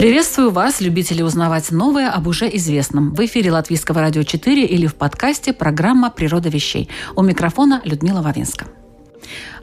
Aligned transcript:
Приветствую 0.00 0.50
вас, 0.50 0.80
любители 0.80 1.20
узнавать 1.20 1.70
новое 1.70 2.10
об 2.10 2.26
уже 2.26 2.48
известном. 2.56 3.12
В 3.12 3.22
эфире 3.26 3.52
Латвийского 3.52 4.00
радио 4.00 4.22
4 4.22 4.64
или 4.64 4.86
в 4.86 4.94
подкасте 4.94 5.52
программа 5.52 6.08
«Природа 6.08 6.48
вещей». 6.48 6.88
У 7.16 7.22
микрофона 7.22 7.82
Людмила 7.84 8.22
Вавинска. 8.22 8.64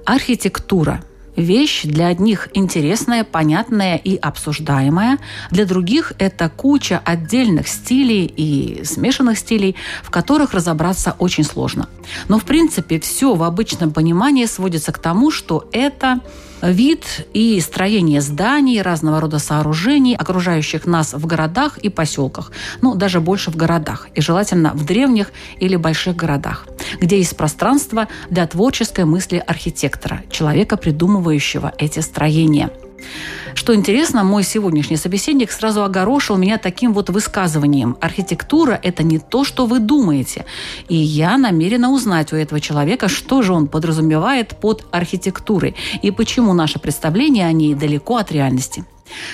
Архитектура 0.05 1.03
вещь 1.35 1.85
для 1.85 2.05
одних 2.05 2.49
интересная, 2.53 3.23
понятная 3.23 3.95
и 3.95 4.15
обсуждаемая, 4.15 5.17
для 5.49 5.65
других 5.65 6.13
это 6.19 6.49
куча 6.49 7.01
отдельных 7.03 7.67
стилей 7.67 8.25
и 8.27 8.83
смешанных 8.83 9.39
стилей, 9.39 9.75
в 10.03 10.11
которых 10.11 10.53
разобраться 10.53 11.15
очень 11.17 11.45
сложно. 11.45 11.89
Но 12.27 12.37
в 12.37 12.43
принципе 12.43 12.99
все 12.99 13.33
в 13.33 13.41
обычном 13.41 13.91
понимании 13.91 14.45
сводится 14.45 14.91
к 14.91 14.99
тому, 14.99 15.31
что 15.31 15.67
это 15.71 16.19
вид 16.61 17.27
и 17.33 17.59
строение 17.61 18.21
зданий, 18.21 18.81
разного 18.81 19.21
рода 19.21 19.39
сооружений, 19.39 20.15
окружающих 20.15 20.85
нас 20.85 21.13
в 21.13 21.25
городах 21.25 21.77
и 21.77 21.89
поселках. 21.89 22.51
Ну, 22.81 22.95
даже 22.95 23.19
больше 23.19 23.51
в 23.51 23.55
городах. 23.55 24.07
И 24.15 24.21
желательно 24.21 24.71
в 24.73 24.85
древних 24.85 25.31
или 25.59 25.75
больших 25.75 26.15
городах, 26.15 26.67
где 26.99 27.17
есть 27.17 27.37
пространство 27.37 28.07
для 28.29 28.47
творческой 28.47 29.05
мысли 29.05 29.43
архитектора, 29.45 30.23
человека, 30.29 30.77
придумывающего 30.77 31.73
эти 31.77 31.99
строения– 31.99 32.71
что 33.67 33.75
интересно, 33.75 34.23
мой 34.23 34.43
сегодняшний 34.43 34.95
собеседник 34.95 35.51
сразу 35.51 35.83
огорошил 35.83 36.37
меня 36.37 36.57
таким 36.57 36.93
вот 36.93 37.09
высказыванием. 37.09 37.97
Архитектура– 37.99 38.79
это 38.83 39.03
не 39.03 39.19
то, 39.19 39.43
что 39.43 39.65
вы 39.65 39.79
думаете. 39.79 40.45
И 40.87 40.95
я 40.95 41.37
намерена 41.37 41.91
узнать 41.91 42.31
у 42.31 42.37
этого 42.37 42.61
человека, 42.61 43.09
что 43.09 43.41
же 43.41 43.51
он 43.51 43.67
подразумевает 43.67 44.55
под 44.55 44.85
архитектурой 44.91 45.75
и 46.01 46.11
почему 46.11 46.53
наше 46.53 46.79
представление 46.79 47.45
о 47.45 47.51
ней 47.51 47.73
далеко 47.75 48.15
от 48.15 48.31
реальности. 48.31 48.85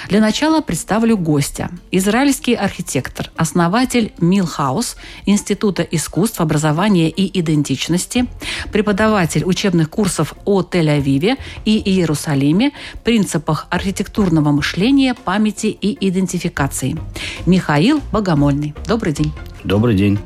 Для 0.09 0.19
начала 0.19 0.61
представлю 0.61 1.17
гостя. 1.17 1.69
Израильский 1.91 2.53
архитектор, 2.53 3.31
основатель 3.35 4.13
Милхаус, 4.19 4.95
Института 5.25 5.83
искусств, 5.83 6.41
образования 6.41 7.09
и 7.09 7.39
идентичности, 7.39 8.25
преподаватель 8.71 9.43
учебных 9.45 9.89
курсов 9.89 10.33
о 10.45 10.61
Тель-Авиве 10.61 11.37
и 11.65 11.81
Иерусалиме, 11.89 12.71
принципах 13.03 13.67
архитектурного 13.69 14.51
мышления, 14.51 15.13
памяти 15.13 15.67
и 15.67 15.97
идентификации. 16.07 16.97
Михаил 17.45 18.01
Богомольный. 18.11 18.73
Добрый 18.87 19.13
день. 19.13 19.31
Добрый 19.63 19.95
день. 19.95 20.19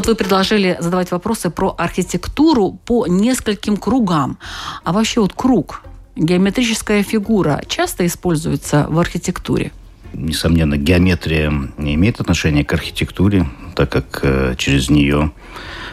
Вот 0.00 0.06
вы 0.06 0.14
предложили 0.14 0.78
задавать 0.80 1.10
вопросы 1.10 1.50
про 1.50 1.74
архитектуру 1.76 2.78
по 2.86 3.06
нескольким 3.06 3.76
кругам. 3.76 4.38
А 4.82 4.94
вообще 4.94 5.20
вот 5.20 5.34
круг, 5.34 5.82
геометрическая 6.16 7.02
фигура 7.02 7.62
часто 7.68 8.06
используется 8.06 8.86
в 8.88 8.98
архитектуре? 8.98 9.72
Несомненно, 10.14 10.78
геометрия 10.78 11.52
не 11.76 11.96
имеет 11.96 12.18
отношения 12.18 12.64
к 12.64 12.72
архитектуре, 12.72 13.46
так 13.76 13.90
как 13.92 14.20
э, 14.22 14.54
через 14.56 14.88
нее 14.88 15.32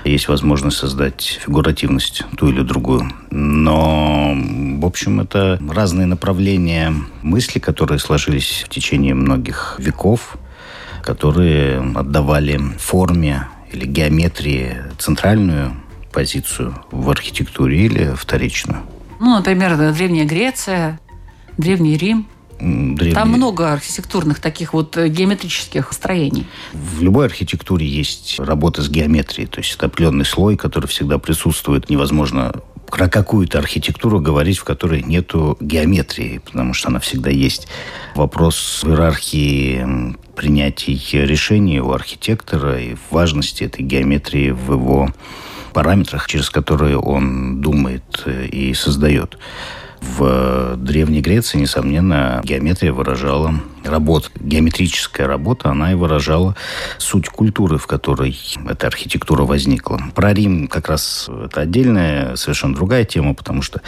есть 0.06 0.30
возможность 0.30 0.78
создать 0.78 1.42
фигуративность, 1.46 2.24
ту 2.38 2.48
или 2.48 2.62
другую. 2.62 3.12
Но, 3.30 4.34
в 4.80 4.86
общем, 4.86 5.20
это 5.20 5.60
разные 5.70 6.08
направления 6.08 6.94
мысли, 7.24 7.60
которые 7.60 8.00
сложились 8.00 8.64
в 8.66 8.70
течение 8.70 9.14
многих 9.14 9.76
веков, 9.80 10.38
которые 11.04 11.81
отдавали 11.94 12.58
форме 12.78 13.48
или 13.72 13.86
геометрии 13.86 14.78
центральную 14.98 15.76
позицию 16.12 16.76
в 16.92 17.10
архитектуре 17.10 17.86
или 17.86 18.14
вторичную? 18.16 18.82
Ну, 19.20 19.36
например, 19.36 19.78
Древняя 19.94 20.26
Греция, 20.26 21.00
Древний 21.58 21.98
Рим. 21.98 22.28
Древний... 22.60 23.14
Там 23.14 23.30
много 23.30 23.72
архитектурных 23.72 24.40
таких 24.40 24.74
вот 24.74 24.98
э, 24.98 25.10
геометрических 25.10 25.94
строений. 25.94 26.48
В 26.74 27.04
любой 27.04 27.28
архитектуре 27.28 27.86
есть 27.86 28.40
работа 28.40 28.82
с 28.82 28.90
геометрией, 28.90 29.48
то 29.48 29.60
есть 29.60 29.76
это 29.76 29.86
определенный 29.86 30.26
слой, 30.26 30.58
который 30.58 30.88
всегда 30.88 31.20
присутствует. 31.20 31.90
Невозможно 31.90 32.54
про 32.92 33.09
какую-то 33.09 33.59
архитектуру 33.59 34.20
говорить, 34.20 34.58
в 34.58 34.64
которой 34.64 35.03
нету 35.03 35.58
геометрии, 35.59 36.40
потому 36.40 36.74
что 36.74 36.90
она 36.90 37.00
всегда 37.00 37.30
есть. 37.30 37.68
Вопрос 38.16 38.84
иерархии 38.86 40.16
принятий 40.36 41.00
решений 41.14 41.80
у 41.81 41.92
архитектора 41.92 42.80
и 42.80 42.96
важности 43.12 43.64
этой 43.64 43.84
геометрии 43.84 44.52
в 44.52 44.72
его 44.74 45.09
параметрах, 45.74 46.28
через 46.28 46.50
которые 46.50 46.98
он 46.98 47.62
думает 47.62 48.25
и 48.25 48.74
создает. 48.74 49.38
В 50.02 50.75
Древней 50.78 51.22
Греции, 51.22 51.58
несомненно, 51.58 52.41
геометрия 52.44 52.94
выражала 52.94 53.56
работа, 53.84 54.30
геометрическая 54.40 55.28
работа, 55.28 55.69
она 55.69 55.91
и 55.91 55.96
выражала 55.96 56.56
суть 56.97 57.30
культуры, 57.30 57.78
в 57.78 57.88
которой 57.88 58.38
эта 58.69 58.88
архитектура 58.88 59.44
возникла. 59.44 60.00
Про 60.13 60.34
Рим 60.34 60.68
как 60.68 60.90
раз 60.90 61.30
это 61.30 61.62
отдельная, 61.62 62.36
совершенно 62.36 62.75
другая 62.75 63.06
тема, 63.06 63.34
потому 63.34 63.62
что 63.62 63.81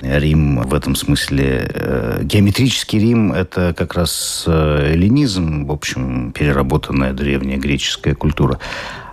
Рим 0.00 0.62
в 0.62 0.74
этом 0.74 0.94
смысле... 0.94 1.70
Э, 1.72 2.20
геометрический 2.22 2.98
Рим– 2.98 3.32
это 3.34 3.74
как 3.76 3.94
раз 3.94 4.44
э, 4.46 4.92
эллинизм, 4.92 5.66
в 5.66 5.72
общем, 5.72 6.32
переработанная 6.32 7.12
древняя 7.12 7.58
греческая 7.58 8.14
культура. 8.14 8.58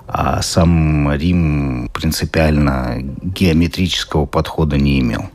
А 0.08 0.42
сам 0.42 1.12
Рим 1.14 1.90
принципиально 1.94 3.00
геометрического 3.22 4.26
подхода 4.26 4.78
не 4.78 5.00
имел. 5.00 5.30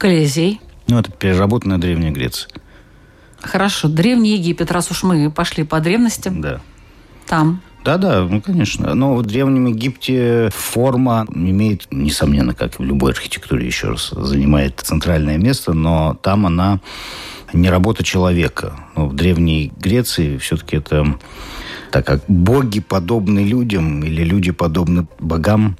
Колизей. 0.00 0.62
Ну, 0.88 0.98
это 0.98 1.12
переработанная 1.12 1.76
Древняя 1.76 2.10
Греция. 2.10 2.48
Хорошо. 3.42 3.86
Древний 3.86 4.32
Египет, 4.38 4.72
раз 4.72 4.90
уж 4.90 5.02
мы 5.02 5.30
пошли 5.30 5.62
по 5.62 5.78
древностям. 5.78 6.40
Да. 6.40 6.62
Там. 7.26 7.60
Да-да, 7.84 8.22
ну, 8.22 8.40
конечно. 8.40 8.94
Но 8.94 9.14
в 9.14 9.22
Древнем 9.22 9.66
Египте 9.66 10.48
форма 10.54 11.26
имеет, 11.34 11.86
несомненно, 11.90 12.54
как 12.54 12.80
и 12.80 12.82
в 12.82 12.86
любой 12.86 13.12
архитектуре, 13.12 13.66
еще 13.66 13.90
раз, 13.90 14.08
занимает 14.10 14.80
центральное 14.80 15.36
место, 15.36 15.74
но 15.74 16.18
там 16.22 16.46
она 16.46 16.80
не 17.52 17.68
работа 17.68 18.02
человека. 18.02 18.80
Но 18.96 19.06
в 19.06 19.14
Древней 19.14 19.70
Греции 19.76 20.38
все-таки 20.38 20.78
это 20.78 21.18
так 21.92 22.06
как 22.06 22.22
боги 22.26 22.80
подобны 22.80 23.40
людям 23.40 24.02
или 24.02 24.24
люди 24.24 24.50
подобны 24.50 25.06
богам, 25.18 25.76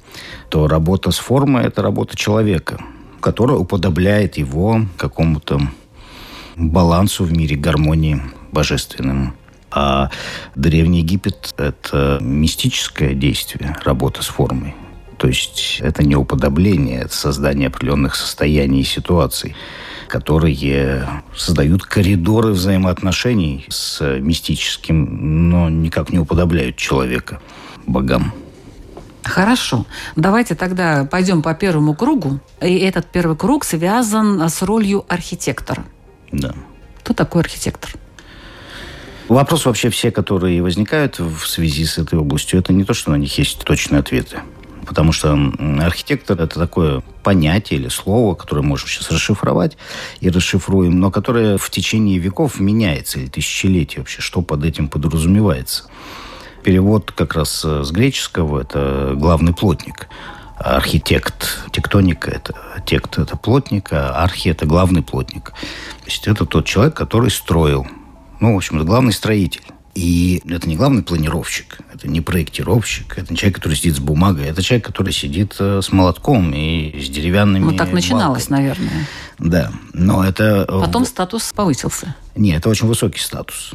то 0.49 0.67
работа 0.67 1.09
с 1.09 1.17
формой– 1.17 1.63
это 1.65 1.81
работа 1.81 2.15
человека– 2.15 2.79
которая 3.21 3.57
уподобляет 3.57 4.37
его 4.37 4.81
какому-то 4.97 5.61
балансу 6.55 7.23
в 7.23 7.31
мире, 7.31 7.55
гармонии 7.55 8.21
божественным. 8.51 9.33
А 9.71 10.09
Древний 10.55 10.99
Египет– 10.99 11.53
это 11.57 12.17
мистическое 12.19 13.13
действие, 13.13 13.77
работа 13.85 14.21
с 14.21 14.27
формой. 14.27 14.75
То 15.17 15.27
есть 15.27 15.77
это 15.81 16.03
не 16.03 16.15
уподобление, 16.15 17.01
это 17.01 17.15
создание 17.15 17.67
определенных 17.67 18.15
состояний 18.15 18.81
и 18.81 18.83
ситуаций, 18.83 19.55
которые 20.07 21.07
создают 21.33 21.83
коридоры 21.83 22.49
взаимоотношений 22.49 23.65
с 23.69 24.01
мистическим, 24.19 25.49
но 25.49 25.69
никак 25.69 26.09
не 26.09 26.19
уподобляют 26.19 26.75
человека 26.75 27.39
богам. 27.85 28.33
Хорошо. 29.23 29.85
Давайте 30.15 30.55
тогда 30.55 31.05
пойдем 31.05 31.41
по 31.41 31.53
первому 31.53 31.95
кругу. 31.95 32.39
И 32.61 32.77
этот 32.77 33.05
первый 33.05 33.37
круг 33.37 33.63
связан 33.63 34.49
с 34.49 34.61
ролью 34.61 35.05
архитектора. 35.07 35.85
Да. 36.31 36.53
Кто 36.99 37.13
такой 37.13 37.41
архитектор? 37.41 37.91
Вопрос 39.27 39.65
вообще 39.65 39.89
все, 39.89 40.11
которые 40.11 40.61
возникают 40.61 41.19
в 41.19 41.47
связи 41.47 41.85
с 41.85 41.97
этой 41.97 42.19
областью, 42.19 42.59
это 42.59 42.73
не 42.73 42.83
то, 42.83 42.93
что 42.93 43.11
на 43.11 43.15
них 43.15 43.37
есть 43.37 43.63
точные 43.63 43.99
ответы. 43.99 44.41
Потому 44.85 45.13
что 45.13 45.37
архитектор– 45.79 46.41
это 46.41 46.59
такое 46.59 47.01
понятие 47.23 47.79
или 47.79 47.87
слово, 47.87 48.35
которое 48.35 48.61
можем 48.61 48.89
сейчас 48.89 49.09
расшифровать 49.09 49.77
и 50.19 50.29
расшифруем, 50.29 50.99
но 50.99 51.11
которое 51.11 51.57
в 51.57 51.69
течение 51.69 52.17
веков 52.17 52.59
меняется, 52.59 53.19
или 53.19 53.27
тысячелетий 53.27 53.99
вообще, 53.99 54.21
что 54.21 54.41
под 54.41 54.65
этим 54.65 54.89
подразумевается. 54.89 55.85
Перевод 56.63 57.11
как 57.11 57.33
раз 57.33 57.63
с 57.63 57.91
греческого– 57.91 58.59
это 58.61 59.13
главный 59.15 59.53
плотник. 59.53 60.07
Архитект, 60.57 61.59
тектоника– 61.71 62.29
это 62.31 62.55
тект– 62.85 63.17
это 63.17 63.35
плотник, 63.35 63.89
а 63.91 64.23
архи– 64.23 64.49
это 64.49 64.65
главный 64.65 65.01
плотник. 65.01 65.49
То 65.51 66.05
есть 66.05 66.27
это 66.27 66.45
тот 66.45 66.65
человек, 66.65 66.93
который 66.95 67.31
строил. 67.31 67.87
Ну, 68.39 68.53
в 68.53 68.57
общем, 68.57 68.77
это 68.77 68.85
главный 68.85 69.13
строитель. 69.13 69.63
И 69.93 70.41
это 70.47 70.69
не 70.69 70.77
главный 70.77 71.03
планировщик, 71.03 71.79
это 71.93 72.07
не 72.07 72.21
проектировщик, 72.21 73.17
это 73.17 73.33
не 73.33 73.37
человек, 73.37 73.57
который 73.57 73.73
сидит 73.73 73.97
с 73.97 73.99
бумагой, 73.99 74.45
это 74.45 74.61
человек, 74.61 74.85
который 74.85 75.11
сидит 75.11 75.57
э, 75.59 75.81
с 75.83 75.91
молотком 75.91 76.53
и 76.53 76.97
с 77.01 77.09
деревянными 77.09 77.65
Ну, 77.65 77.75
так 77.75 77.91
начиналось, 77.91 78.47
балками. 78.47 78.67
наверное. 78.67 79.07
Да, 79.37 79.71
но 79.91 80.23
это... 80.23 80.65
Потом 80.65 81.03
статус 81.05 81.51
повысился. 81.53 82.15
Нет, 82.37 82.59
это 82.59 82.69
очень 82.69 82.87
высокий 82.87 83.19
статус. 83.19 83.73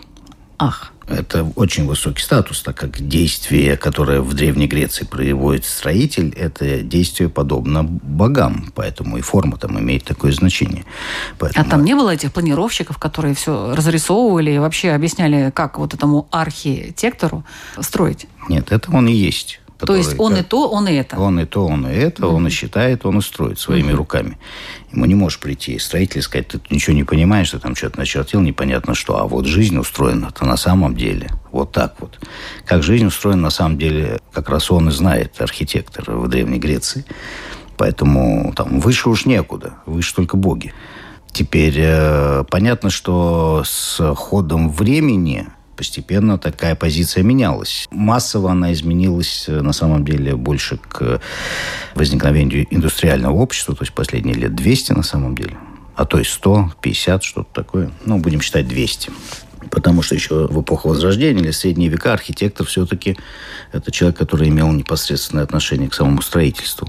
Ах, 0.59 0.95
Это 1.09 1.45
очень 1.55 1.87
высокий 1.87 2.23
статус, 2.23 2.63
так 2.63 2.77
как 2.77 3.01
действие, 3.01 3.77
которое 3.77 4.21
в 4.21 4.35
Древней 4.35 4.67
Греции 4.67 5.05
производит 5.05 5.65
строитель, 5.65 6.35
это 6.37 6.83
действие 6.83 7.29
подобно 7.29 7.85
богам, 7.85 8.73
поэтому 8.75 9.17
и 9.17 9.21
форма 9.21 9.57
там 9.57 9.79
имеет 9.79 10.05
такое 10.05 10.33
значение. 10.33 10.85
а 10.85 11.35
Поэтому 11.39 11.71
там 11.71 11.85
не 11.85 11.95
было 11.95 12.11
этих 12.11 12.33
планировщиков, 12.33 12.99
которые 12.99 13.35
все 13.35 13.75
разрисовывали 13.75 14.51
и 14.53 14.59
вообще 14.59 14.91
объясняли, 14.91 15.53
как 15.55 15.79
вот 15.79 15.95
этому 15.95 16.27
архитектору 16.33 17.45
строить? 17.81 18.27
Нет, 18.49 18.73
это 18.73 18.91
он 18.91 19.07
и 19.07 19.13
есть. 19.13 19.61
То 19.79 19.95
есть 19.95 20.11
который 20.11 20.25
он 20.25 20.33
как- 20.33 20.41
и 20.41 20.49
то, 20.49 20.69
он 20.71 20.89
и 20.89 20.93
это. 20.95 21.19
Он 21.19 21.41
и 21.41 21.45
то, 21.45 21.67
он 21.67 21.87
и 21.87 21.93
это, 21.95 22.27
он 22.27 22.47
и 22.47 22.51
считает, 22.51 23.05
он 23.05 23.19
и 23.19 23.21
строит 23.21 23.59
своими 23.59 23.93
руками. 23.93 24.39
Ему 24.93 25.05
не 25.05 25.15
можешь 25.15 25.39
прийти 25.39 25.79
строитель 25.79 26.21
и 26.21 26.23
сказать, 26.23 26.49
ты 26.49 26.61
ничего 26.71 26.97
не 26.97 27.05
понимаешь, 27.05 27.51
ты 27.51 27.59
там 27.59 27.75
что-то 27.75 27.99
начертил, 27.99 28.41
непонятно 28.41 28.95
что. 28.95 29.19
А 29.19 29.27
вот 29.27 29.45
жизнь 29.47 29.77
устроена-то 29.77 30.47
на 30.47 30.57
самом 30.57 30.97
деле 30.97 31.31
вот 31.53 31.73
так 31.73 31.97
вот. 31.99 32.19
Как 32.65 32.83
жизнь 32.83 33.07
устроена 33.07 33.43
на 33.43 33.51
самом 33.51 33.77
деле, 33.77 34.19
как 34.33 34.49
раз 34.49 34.71
он 34.71 34.89
и 34.89 34.93
знает, 34.93 35.41
архитектор 35.41 36.11
в 36.11 36.29
Древней 36.29 36.59
Греции. 36.59 37.05
Поэтому 37.77 38.55
там 38.57 38.81
выше 38.81 39.11
уж 39.11 39.27
некуда, 39.27 39.75
выше 39.85 40.15
только 40.15 40.37
боги. 40.37 40.73
Теперь 41.33 41.75
э, 41.77 42.45
понятно, 42.51 42.89
что 42.89 43.63
с 43.67 44.15
ходом 44.15 44.71
времени 44.71 45.49
постепенно 45.77 46.39
такая 46.39 46.75
позиция 46.75 47.23
менялась. 47.23 47.87
Массово 47.91 48.51
она 48.53 48.73
изменилась 48.73 49.45
э, 49.49 49.61
на 49.61 49.73
самом 49.73 50.05
деле 50.05 50.35
больше 50.35 50.79
к 50.79 51.21
возникновению 51.95 52.67
индустриального 52.71 53.35
общества, 53.35 53.75
то 53.75 53.83
есть 53.83 53.93
последние 53.93 54.35
лет 54.35 54.55
200 54.55 54.93
на 54.93 55.03
самом 55.03 55.35
деле, 55.35 55.57
а 55.95 56.05
то 56.05 56.19
и 56.19 56.25
100, 56.25 56.73
50, 56.81 57.23
что-то 57.23 57.49
такое. 57.53 57.91
Ну, 58.05 58.19
будем 58.19 58.41
считать 58.41 58.67
200. 58.67 59.11
Потому 59.71 60.03
что 60.03 60.15
еще 60.15 60.47
в 60.47 60.63
эпоху 60.63 60.89
Возрождения 60.89 61.41
или 61.43 61.51
Средние 61.51 61.89
века 61.89 62.13
архитектор 62.13 62.67
все-таки 62.67 63.17
это 63.73 63.91
человек, 63.91 64.17
который 64.17 64.49
имел 64.49 64.71
непосредственное 64.73 65.45
отношение 65.45 65.89
к 65.89 65.95
самому 65.95 66.23
строительству. 66.23 66.89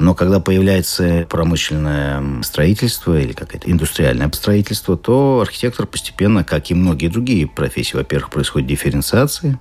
Но 0.00 0.14
когда 0.14 0.38
появляется 0.38 1.26
промышленное 1.28 2.42
строительство 2.42 3.18
или 3.18 3.32
какое-то 3.32 3.70
индустриальное 3.70 4.30
строительство, 4.32 4.96
то 4.96 5.40
архитектор 5.40 5.86
постепенно, 5.86 6.44
как 6.44 6.70
и 6.70 6.74
многие 6.74 7.08
другие 7.08 7.46
профессии, 7.48 7.96
во-первых, 7.96 8.30
происходит 8.30 8.68
дифференциация, 8.68 9.58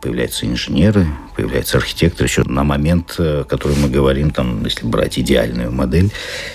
появляются 0.00 0.46
инженеры, 0.46 1.06
появляются 1.36 1.78
архитекторы 1.78 2.28
еще 2.28 2.42
на 2.44 2.64
момент, 2.64 3.14
э, 3.18 3.44
который 3.48 3.76
мы 3.76 3.88
говорим, 3.88 4.30
там, 4.30 4.64
если 4.64 4.86
брать 4.86 5.18
идеальную 5.18 5.72
модель, 5.72 6.10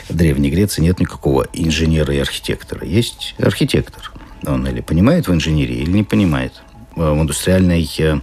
в 0.10 0.16
Древней 0.16 0.50
Греции 0.50 0.81
нет 0.81 1.00
никакого 1.00 1.48
инженера 1.54 2.13
и 2.13 2.19
архитектора. 2.19 2.86
Есть 2.86 3.36
архитектор. 3.39 4.12
Он 4.45 4.66
или 4.68 4.81
понимает 4.81 5.27
в 5.27 5.34
инженерии, 5.34 5.77
или 5.77 5.92
не 5.92 6.04
понимает. 6.04 6.54
В 6.95 7.13
индустриальной 7.13 7.89
э, 8.00 8.19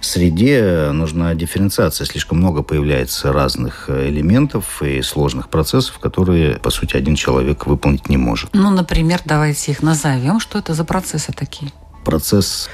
среде 0.00 0.90
нужна 0.92 1.34
дифференциация. 1.34 2.04
Слишком 2.04 2.38
много 2.38 2.62
появляется 2.62 3.32
разных 3.32 3.88
элементов 3.88 4.82
и 4.82 5.02
сложных 5.02 5.48
процессов, 5.48 5.98
которые, 5.98 6.58
по 6.58 6.70
сути, 6.70 6.96
один 6.96 7.14
человек 7.14 7.66
выполнить 7.66 8.08
не 8.08 8.16
может. 8.16 8.50
Ну, 8.52 8.70
например, 8.70 9.20
давайте 9.24 9.72
их 9.72 9.82
назовем. 9.82 10.40
Что 10.40 10.58
это 10.58 10.74
за 10.74 10.84
процессы 10.84 11.32
такие? 11.32 11.72
Процесс 12.04 12.68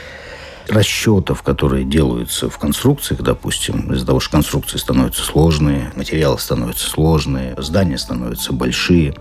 расчетов, 0.68 1.42
которые 1.42 1.84
делаются 1.84 2.48
в 2.48 2.58
конструкциях, 2.58 3.22
допустим, 3.22 3.92
из-за 3.92 4.06
того, 4.06 4.20
что 4.20 4.32
конструкции 4.32 4.78
становятся 4.78 5.22
сложные, 5.22 5.92
материалы 5.96 6.38
становятся 6.38 6.88
сложные, 6.88 7.54
здания 7.58 7.98
становятся 7.98 8.52
большие, 8.52 9.14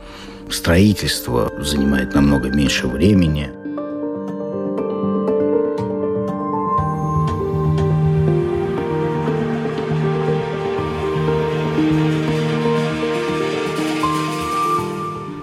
строительство 0.50 1.52
занимает 1.60 2.14
намного 2.14 2.50
меньше 2.50 2.88
времени. 2.88 3.52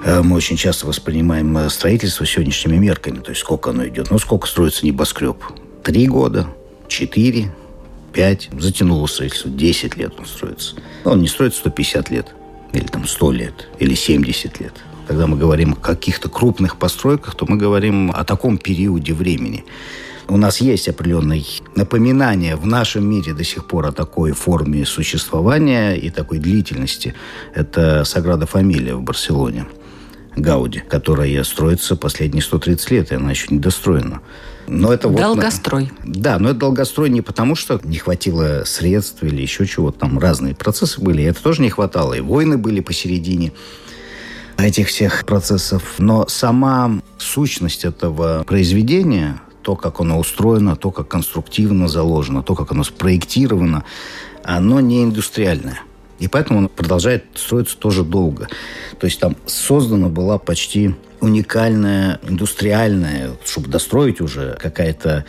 Мы 0.07 0.37
очень 0.37 0.57
часто 0.57 0.87
воспринимаем 0.87 1.59
э, 1.59 1.69
строительство 1.69 2.25
сегодняшними 2.25 2.77
мерками, 2.77 3.19
то 3.19 3.31
есть 3.31 3.41
сколько 3.41 3.71
оно 3.71 3.89
идет. 3.89 4.09
Ну, 4.09 4.21
сколько 4.21 4.47
строится 4.47 4.87
небоскреб? 4.87 5.37
Три 5.83 6.07
года, 6.07 6.47
четыре, 6.87 7.53
пять. 8.13 8.49
Затянуло 8.57 9.09
строительство, 9.09 9.51
10 9.51 9.97
лет 9.97 10.13
он 10.17 10.27
строится. 10.27 10.77
Но 11.05 11.13
он 11.13 11.23
не 11.23 11.27
строится 11.27 11.59
150 11.59 12.11
лет, 12.11 12.35
или 12.73 12.85
там 12.85 13.05
100 13.05 13.33
лет, 13.33 13.69
или 13.81 13.95
70 13.97 14.61
лет. 14.61 14.75
Когда 15.09 15.27
мы 15.27 15.37
говорим 15.37 15.73
о 15.73 15.77
каких-то 15.77 16.29
крупных 16.29 16.77
постройках, 16.77 17.35
то 17.35 17.45
мы 17.49 17.57
говорим 17.57 18.13
о 18.13 18.23
таком 18.23 18.59
периоде 18.59 19.13
времени. 19.13 19.65
У 20.29 20.37
нас 20.37 20.61
есть 20.61 20.89
определенные 20.89 21.43
напоминания 21.75 22.55
в 22.55 22.65
нашем 22.65 23.09
мире 23.09 23.33
до 23.33 23.43
сих 23.43 23.67
пор 23.67 23.87
о 23.87 23.93
такой 23.93 24.33
форме 24.33 24.87
существования 24.87 25.95
и 25.95 26.11
такой 26.11 26.39
длительности. 26.39 27.15
Это 27.55 28.05
Саграда 28.05 28.47
Фамилия 28.47 28.95
в 28.95 29.03
Барселоне. 29.03 29.67
Гауди, 30.37 30.81
которая 30.81 31.43
строится 31.45 31.97
последние 31.97 32.43
130 32.43 32.91
лет, 32.91 33.13
и 33.13 33.15
она 33.15 33.31
еще 33.31 33.47
не 33.51 33.59
достроена. 33.59 34.21
Но 34.69 34.93
это 34.93 35.09
вот... 35.09 35.21
Долгострой. 35.21 35.91
Да, 36.05 36.39
но 36.39 36.51
это 36.51 36.61
долгострой 36.61 37.09
не 37.09 37.23
потому, 37.23 37.55
что 37.55 37.81
не 37.83 37.99
хватило 37.99 38.63
средств 38.67 39.23
или 39.23 39.41
еще 39.41 39.67
чего-то. 39.67 40.01
Там 40.01 40.19
разные 40.19 40.55
процессы 40.55 41.01
были, 41.01 41.25
это 41.25 41.43
тоже 41.43 41.63
не 41.63 41.71
хватало. 41.71 42.15
И 42.15 42.21
войны 42.21 42.59
были 42.59 42.81
посередине 42.81 43.53
этих 44.59 44.89
всех 44.89 45.25
процессов. 45.25 45.95
Но 45.99 46.27
сама 46.29 47.01
сущность 47.19 47.85
этого 47.85 48.45
произведения, 48.45 49.41
то, 49.63 49.77
как 49.77 50.01
оно 50.01 50.19
устроено, 50.19 50.77
то, 50.77 50.91
как 50.91 51.09
конструктивно 51.09 51.89
заложено, 51.89 52.43
то, 52.43 52.55
как 52.55 52.73
оно 52.73 52.85
спроектировано, 52.85 53.85
оно 54.43 54.81
не 54.81 55.03
индустриальное. 55.05 55.81
И 56.19 56.29
поэтому 56.29 56.61
он 56.61 56.69
продолжает 56.69 57.25
строиться 57.35 57.77
тоже 57.77 58.03
долго. 58.03 58.49
То 58.99 59.07
есть 59.07 59.21
там 59.21 59.37
создана 59.47 60.09
была 60.09 60.39
почти 60.39 60.95
уникальная, 61.21 62.21
индустриальная, 62.29 63.31
чтобы 63.45 63.69
достроить 63.69 64.21
уже 64.21 64.57
какая-то 64.61 65.25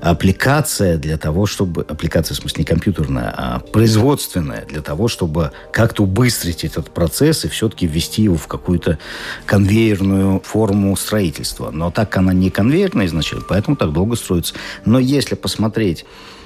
аппликация 0.00 0.98
для 0.98 1.16
того, 1.16 1.46
чтобы... 1.46 1.82
Аппликация, 1.82 2.34
в 2.34 2.38
смысле, 2.38 2.60
не 2.60 2.64
компьютерная, 2.64 3.34
а 3.36 3.58
производственная, 3.60 4.64
для 4.66 4.82
того, 4.82 5.08
чтобы 5.08 5.52
как-то 5.72 6.04
убыстрить 6.04 6.64
этот 6.64 6.90
процесс 6.90 7.44
и 7.44 7.48
все-таки 7.48 7.86
ввести 7.86 8.22
его 8.22 8.36
в 8.36 8.46
какую-то 8.46 8.98
конвейерную 9.46 10.40
форму 10.40 10.94
строительства. 10.96 11.70
Но 11.70 11.90
так 11.90 12.16
она 12.16 12.32
не 12.32 12.50
конвейерная 12.50 13.06
изначально, 13.06 13.44
поэтому 13.48 13.76
так 13.76 13.92
долго 13.92 14.16
строится. 14.16 14.54
Но 14.84 14.98
если 14.98 15.34
посмотреть 15.34 16.04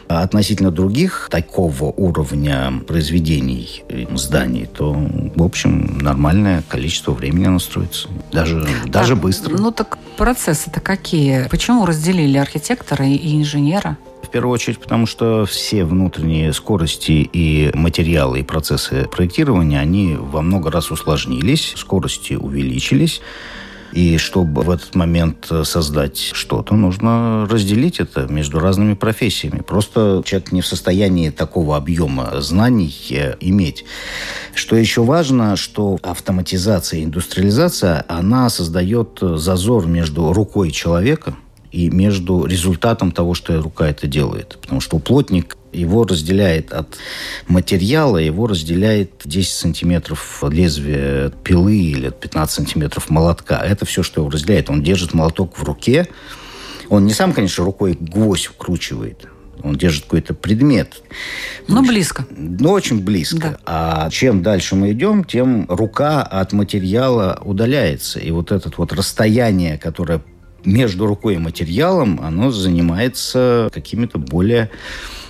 относительно 0.09 0.71
других 0.71 1.29
такого 1.31 1.87
уровня 1.87 2.73
произведений 2.87 3.83
зданий, 4.15 4.67
то, 4.67 4.93
в 4.93 5.43
общем, 5.43 5.99
нормальное 5.99 6.63
количество 6.69 7.13
времени 7.13 7.47
оно 7.47 7.59
строится. 7.59 8.09
Даже, 8.33 8.67
даже 8.87 9.15
Так, 9.15 9.23
быстро. 9.23 9.57
Ну 9.57 9.73
так 9.73 9.99
процессы-то 10.17 10.81
какие? 10.81 11.49
Почему 11.49 11.87
разделили 11.87 12.39
архитектора 12.39 13.07
и 13.07 13.37
инженера? 13.37 13.97
В 14.23 14.29
первую 14.29 14.53
очередь, 14.53 14.81
потому 14.81 15.07
что 15.07 15.47
все 15.47 15.85
внутренние 15.85 16.53
скорости 16.53 17.29
и 17.33 17.71
материалы, 17.75 18.41
и 18.41 18.43
процессы 18.43 19.07
проектирования, 19.11 19.81
они 19.81 20.17
во 20.19 20.43
много 20.43 20.71
раз 20.71 20.91
усложнились, 20.91 21.75
скорости 21.77 22.35
увеличились. 22.35 23.21
И 23.97 24.19
чтобы 24.19 24.61
в 24.61 24.69
этот 24.69 24.95
момент 24.95 25.50
создать 25.65 26.19
что-то, 26.19 26.75
нужно 26.75 27.49
разделить 27.50 27.99
это 27.99 28.26
между 28.31 28.61
разными 28.61 28.93
профессиями. 28.93 29.62
Просто 29.62 30.23
человек 30.23 30.53
не 30.53 30.61
в 30.61 30.67
состоянии 30.67 31.31
такого 31.31 31.79
объема 31.79 32.43
знаний 32.43 32.95
э, 33.09 33.37
иметь. 33.41 33.87
Что 34.55 34.76
еще 34.76 35.03
важно, 35.03 35.57
что 35.57 35.99
автоматизация 36.03 37.05
индустриализация, 37.05 38.05
она 38.07 38.50
создает 38.50 39.19
зазор 39.23 39.87
между 39.87 40.31
рукой 40.35 40.73
человека 40.73 41.35
и 41.73 41.91
между 41.91 42.45
результатом 42.47 43.13
того, 43.13 43.35
что 43.35 43.61
рука 43.61 43.89
это 43.89 44.07
делает. 44.07 44.59
Потому 44.61 44.81
что 44.81 44.99
плотник 44.99 45.57
его 45.73 46.05
разделяет 46.05 46.73
от 46.73 46.97
материала, 47.49 48.17
его 48.17 48.47
разделяет 48.47 49.23
10 49.25 49.53
сантиметров 49.53 50.43
лезвия 50.49 51.31
пилы 51.45 51.77
или 51.77 52.11
15 52.11 52.55
сантиметров 52.55 53.11
молотка. 53.11 53.61
Это 53.65 53.85
все, 53.85 54.03
что 54.03 54.23
его 54.23 54.31
разделяет. 54.31 54.71
Он 54.71 54.83
держит 54.83 55.15
молоток 55.15 55.59
в 55.59 55.63
руке. 55.63 56.09
Он 56.89 57.05
не 57.05 57.13
сам, 57.13 57.33
конечно, 57.33 57.65
рукой 57.65 57.97
гвоздь 57.99 58.47
вкручивает. 58.47 59.27
Он 59.63 59.75
держит 59.75 60.05
какой-то 60.05 60.35
предмет. 60.35 61.03
Ну, 61.67 61.85
близко. 61.85 62.27
Ну, 62.31 62.71
очень 62.71 63.03
близко. 63.03 63.39
Да. 63.39 63.59
А 63.67 64.11
чем 64.11 64.43
дальше 64.43 64.77
мы 64.77 64.93
идем, 64.93 65.25
тем 65.25 65.67
рука 65.69 66.23
от 66.23 66.53
материала 66.53 67.41
удаляется. 67.45 68.21
И 68.21 68.31
вот 68.31 68.53
это 68.53 68.71
вот 68.77 68.93
расстояние, 68.93 69.79
которое 69.79 70.23
между 70.67 71.07
рукой 71.07 71.37
и 71.37 71.39
материалом, 71.39 72.21
оно 72.23 72.51
занимается 72.51 73.71
какими-то 73.73 74.19
более 74.19 74.71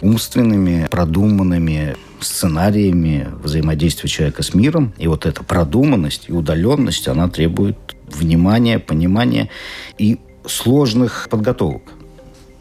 умственными, 0.00 0.88
продуманными 0.90 1.96
сценариями 2.20 3.28
взаимодействия 3.42 4.08
человека 4.08 4.42
с 4.42 4.54
миром. 4.54 4.92
И 4.98 5.06
вот 5.06 5.26
эта 5.26 5.44
продуманность 5.44 6.24
и 6.28 6.32
удаленность, 6.32 7.06
она 7.08 7.28
требует 7.28 7.76
внимания, 8.08 8.78
понимания 8.78 9.50
и 9.98 10.18
сложных 10.46 11.28
подготовок. 11.30 11.82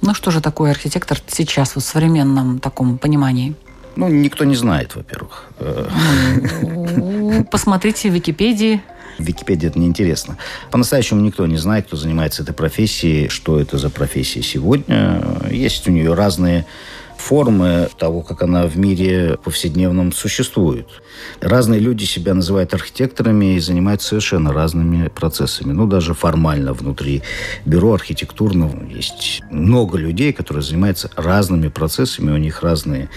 Ну 0.02 0.14
что 0.14 0.30
же 0.30 0.42
такое 0.42 0.72
архитектор 0.72 1.18
сейчас 1.28 1.76
в 1.76 1.80
современном 1.80 2.60
таком 2.60 2.98
понимании? 2.98 3.56
Ну, 3.96 4.10
никто 4.10 4.44
не 4.44 4.56
знает, 4.56 4.96
во-первых. 4.96 5.46
Ну, 6.62 7.46
посмотрите 7.50 8.10
в 8.10 8.14
Википедии. 8.14 8.82
В 9.18 9.24
Википедии 9.24 9.68
это 9.68 9.80
неинтересно. 9.80 10.38
По-настоящему 10.72 11.22
никто 11.22 11.46
не 11.46 11.58
знает, 11.58 11.88
кто 11.88 11.98
занимается 11.98 12.44
этой 12.44 12.54
профессией, 12.54 13.30
что 13.30 13.60
это 13.60 13.78
за 13.78 13.90
профессия 13.90 14.42
сегодня. 14.42 15.22
Есть 15.50 15.88
у 15.88 15.92
нее 15.92 16.14
разные 16.14 16.66
формы 17.18 17.90
того, 17.98 18.22
как 18.22 18.44
она 18.44 18.68
в 18.68 18.78
мире 18.78 19.38
повседневном 19.44 20.12
существует. 20.12 20.88
Разные 21.40 21.80
люди 21.80 22.04
себя 22.04 22.34
называют 22.34 22.74
архитекторами 22.74 23.56
и 23.56 23.60
занимаются 23.60 24.10
совершенно 24.10 24.54
разными 24.54 25.08
процессами. 25.08 25.72
Ну, 25.72 25.88
даже 25.88 26.14
формально 26.14 26.74
внутри 26.74 27.24
бюро 27.66 27.94
архитектурного 27.94 28.84
есть 28.86 29.42
много 29.50 29.98
людей, 29.98 30.34
которые 30.34 30.64
занимаются 30.64 31.10
разными 31.16 31.70
процессами, 31.70 32.32
у 32.32 32.38
них 32.38 32.62
разные 32.62 33.10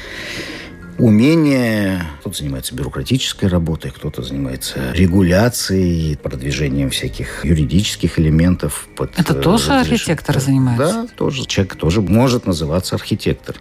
умения. 0.98 2.04
Кто-то 2.20 2.36
занимается 2.36 2.74
бюрократической 2.74 3.46
работой, 3.46 3.90
кто-то 3.90 4.22
занимается 4.22 4.92
регуляцией, 4.92 6.16
продвижением 6.16 6.90
всяких 6.90 7.44
юридических 7.44 8.18
элементов. 8.18 8.88
Под 8.96 9.18
Это 9.18 9.34
тоже 9.34 9.72
архитекторы 9.72 10.40
занимаются? 10.40 11.02
Да, 11.02 11.08
тоже. 11.16 11.46
Человек 11.46 11.76
тоже 11.76 12.02
может 12.02 12.46
называться 12.46 12.96
архитектор. 12.96 13.56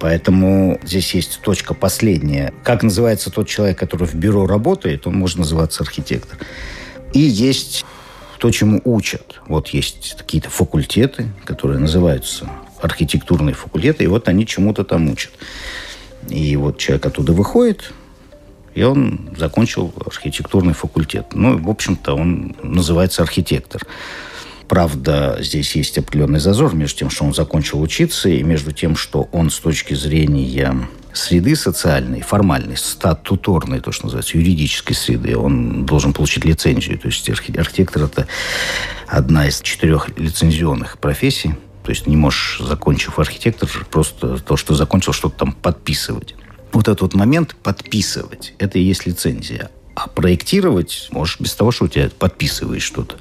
Поэтому 0.00 0.80
здесь 0.84 1.14
есть 1.14 1.40
точка 1.40 1.72
последняя. 1.72 2.52
Как 2.62 2.82
называется 2.82 3.30
тот 3.30 3.48
человек, 3.48 3.78
который 3.78 4.06
в 4.06 4.14
бюро 4.14 4.46
работает, 4.46 5.06
он 5.06 5.16
может 5.16 5.38
называться 5.38 5.82
архитектор. 5.82 6.38
И 7.12 7.20
есть 7.20 7.86
то, 8.38 8.50
чему 8.50 8.80
учат. 8.84 9.40
Вот 9.46 9.68
есть 9.68 10.16
какие-то 10.18 10.50
факультеты, 10.50 11.28
которые 11.44 11.78
называются 11.78 12.50
архитектурные 12.82 13.54
факультеты, 13.54 14.04
и 14.04 14.06
вот 14.06 14.28
они 14.28 14.46
чему-то 14.46 14.84
там 14.84 15.08
учат. 15.08 15.32
И 16.28 16.56
вот 16.56 16.78
человек 16.78 17.06
оттуда 17.06 17.32
выходит, 17.32 17.92
и 18.74 18.82
он 18.82 19.30
закончил 19.36 19.92
архитектурный 20.04 20.74
факультет. 20.74 21.26
Ну, 21.32 21.58
в 21.58 21.70
общем-то, 21.70 22.14
он 22.14 22.56
называется 22.62 23.22
архитектор. 23.22 23.82
Правда, 24.68 25.38
здесь 25.40 25.76
есть 25.76 25.98
определенный 25.98 26.40
зазор 26.40 26.74
между 26.74 27.00
тем, 27.00 27.10
что 27.10 27.24
он 27.24 27.34
закончил 27.34 27.80
учиться, 27.82 28.28
и 28.28 28.42
между 28.42 28.72
тем, 28.72 28.96
что 28.96 29.28
он 29.30 29.50
с 29.50 29.58
точки 29.58 29.94
зрения 29.94 30.88
среды 31.12 31.54
социальной, 31.54 32.22
формальной, 32.22 32.76
статуторной, 32.76 33.80
то, 33.80 33.92
что 33.92 34.06
называется, 34.06 34.38
юридической 34.38 34.94
среды, 34.94 35.36
он 35.36 35.86
должен 35.86 36.12
получить 36.12 36.44
лицензию. 36.44 36.98
То 36.98 37.08
есть 37.08 37.28
архитектор– 37.28 38.02
это 38.04 38.26
одна 39.06 39.46
из 39.46 39.60
четырех 39.60 40.08
лицензионных 40.18 40.98
профессий. 40.98 41.54
То 41.84 41.90
есть 41.90 42.06
не 42.06 42.16
можешь, 42.16 42.60
закончив 42.60 43.18
архитектор, 43.18 43.68
просто 43.90 44.38
то, 44.38 44.56
что 44.56 44.74
закончил, 44.74 45.12
что-то 45.12 45.36
там 45.36 45.52
подписывать. 45.52 46.34
Вот 46.72 46.88
этот 46.88 47.02
вот 47.02 47.14
момент 47.14 47.54
подписывать– 47.62 48.54
это 48.58 48.78
и 48.78 48.82
есть 48.82 49.06
лицензия. 49.06 49.70
А 49.94 50.08
проектировать 50.08 51.08
можешь 51.12 51.38
без 51.38 51.54
того, 51.54 51.70
что 51.70 51.84
у 51.84 51.88
тебя 51.88 52.10
подписываешь 52.18 52.82
что-то. 52.82 53.16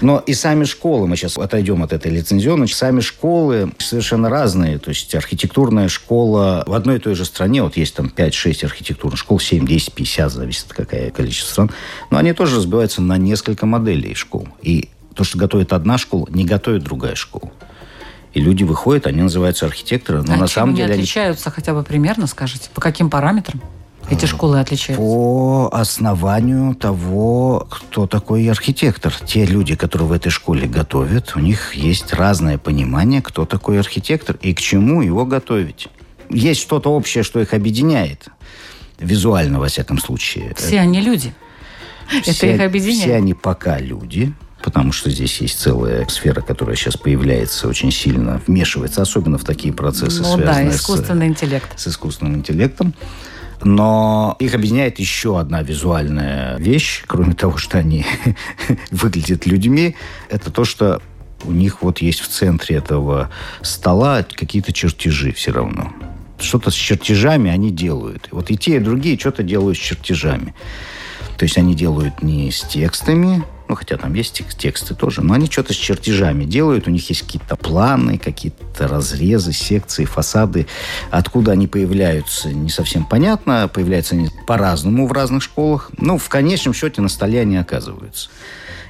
Но 0.00 0.18
и 0.18 0.34
сами 0.34 0.64
школы, 0.64 1.08
мы 1.08 1.16
сейчас 1.16 1.36
отойдем 1.36 1.82
от 1.82 1.92
этой 1.92 2.12
лицензионной, 2.12 2.68
сами 2.68 3.00
школы 3.00 3.72
совершенно 3.78 4.28
разные. 4.28 4.78
То 4.78 4.90
есть 4.90 5.14
архитектурная 5.14 5.88
школа 5.88 6.62
в 6.66 6.74
одной 6.74 6.96
и 6.96 6.98
той 7.00 7.14
же 7.14 7.24
стране, 7.24 7.62
вот 7.62 7.76
есть 7.76 7.94
там 7.94 8.12
5-6 8.14 8.64
архитектурных 8.64 9.18
школ, 9.18 9.40
7, 9.40 9.66
10, 9.66 9.92
50, 9.92 10.32
зависит 10.32 10.66
какое 10.68 11.10
количество 11.10 11.50
стран, 11.50 11.70
но 12.10 12.18
они 12.18 12.32
тоже 12.32 12.56
разбиваются 12.56 13.02
на 13.02 13.16
несколько 13.18 13.66
моделей 13.66 14.14
школ. 14.14 14.48
И 14.62 14.90
то, 15.14 15.24
что 15.24 15.38
готовит 15.38 15.72
одна 15.72 15.96
школа, 15.96 16.26
не 16.30 16.44
готовит 16.44 16.82
другая 16.82 17.14
школа. 17.14 17.52
И 18.34 18.40
люди 18.40 18.64
выходят, 18.64 19.06
они 19.06 19.22
называются 19.22 19.66
архитекторы, 19.66 20.22
но 20.22 20.34
а 20.34 20.36
на 20.36 20.46
самом 20.48 20.74
деле... 20.74 20.86
они 20.86 20.94
отличаются 20.94 21.50
хотя 21.50 21.72
бы 21.72 21.84
примерно, 21.84 22.26
скажите? 22.26 22.68
По 22.74 22.80
каким 22.80 23.08
параметрам? 23.08 23.62
Эти 24.10 24.26
школы 24.26 24.60
отличаются? 24.60 25.00
По 25.00 25.70
основанию 25.72 26.74
того, 26.74 27.66
кто 27.70 28.06
такой 28.06 28.50
архитектор. 28.50 29.14
Те 29.24 29.46
люди, 29.46 29.76
которые 29.76 30.08
в 30.08 30.12
этой 30.12 30.30
школе 30.30 30.66
готовят, 30.66 31.32
у 31.36 31.40
них 31.40 31.74
есть 31.74 32.12
разное 32.12 32.58
понимание, 32.58 33.22
кто 33.22 33.46
такой 33.46 33.78
архитектор 33.78 34.36
и 34.42 34.52
к 34.52 34.60
чему 34.60 35.00
его 35.00 35.24
готовить. 35.24 35.88
Есть 36.28 36.60
что-то 36.60 36.90
общее, 36.90 37.22
что 37.22 37.40
их 37.40 37.54
объединяет. 37.54 38.28
Визуально, 38.98 39.60
во 39.60 39.68
всяком 39.68 39.98
случае. 39.98 40.54
Все 40.56 40.80
они 40.80 41.00
люди. 41.00 41.32
Все, 42.22 42.32
Это 42.32 42.46
их 42.46 42.60
объединяет. 42.60 43.00
Все 43.00 43.14
они 43.14 43.32
пока 43.32 43.78
люди 43.78 44.34
потому 44.64 44.92
что 44.92 45.10
здесь 45.10 45.42
есть 45.42 45.60
целая 45.60 46.08
сфера, 46.08 46.40
которая 46.40 46.74
сейчас 46.74 46.96
появляется 46.96 47.68
очень 47.68 47.92
сильно, 47.92 48.40
вмешивается, 48.46 49.02
особенно 49.02 49.36
в 49.36 49.44
такие 49.44 49.74
процессы, 49.74 50.22
ну, 50.22 50.36
связанные 50.36 50.70
да, 50.70 50.76
искусственный 50.76 51.26
с, 51.26 51.30
интеллект. 51.30 51.78
с 51.78 51.86
искусственным 51.86 52.36
интеллектом. 52.36 52.94
Но 53.62 54.36
их 54.40 54.54
объединяет 54.54 54.98
еще 54.98 55.38
одна 55.38 55.62
визуальная 55.62 56.56
вещь, 56.56 57.04
кроме 57.06 57.34
того, 57.34 57.58
что 57.58 57.76
они 57.76 58.06
выглядят 58.90 59.44
людьми, 59.44 59.96
это 60.30 60.50
то, 60.50 60.64
что 60.64 61.02
у 61.44 61.52
них 61.52 61.82
вот 61.82 61.98
есть 61.98 62.20
в 62.20 62.28
центре 62.28 62.76
этого 62.76 63.30
стола 63.60 64.22
какие-то 64.22 64.72
чертежи 64.72 65.32
все 65.32 65.52
равно. 65.52 65.92
Что-то 66.38 66.70
с 66.70 66.74
чертежами 66.74 67.50
они 67.50 67.70
делают. 67.70 68.28
Вот 68.30 68.50
и 68.50 68.56
те, 68.56 68.76
и 68.76 68.80
другие 68.80 69.18
что-то 69.18 69.42
делают 69.42 69.76
с 69.76 69.80
чертежами. 69.80 70.54
То 71.36 71.44
есть 71.44 71.58
они 71.58 71.74
делают 71.74 72.22
не 72.22 72.50
с 72.50 72.62
текстами, 72.62 73.44
ну, 73.68 73.76
хотя 73.76 73.96
там 73.96 74.12
есть 74.14 74.42
тексты 74.58 74.94
тоже, 74.94 75.22
но 75.22 75.34
они 75.34 75.46
что-то 75.46 75.72
с 75.72 75.76
чертежами 75.76 76.44
делают, 76.44 76.86
у 76.86 76.90
них 76.90 77.08
есть 77.08 77.22
какие-то 77.22 77.56
планы, 77.56 78.18
какие-то 78.18 78.86
разрезы, 78.86 79.52
секции, 79.52 80.04
фасады. 80.04 80.66
Откуда 81.10 81.52
они 81.52 81.66
появляются, 81.66 82.50
не 82.50 82.68
совсем 82.68 83.04
понятно. 83.04 83.68
Появляются 83.72 84.14
они 84.14 84.28
по-разному 84.46 85.06
в 85.06 85.12
разных 85.12 85.42
школах. 85.42 85.90
Ну, 85.96 86.18
в 86.18 86.28
конечном 86.28 86.74
счете 86.74 87.00
на 87.00 87.08
столе 87.08 87.40
они 87.40 87.56
оказываются. 87.56 88.28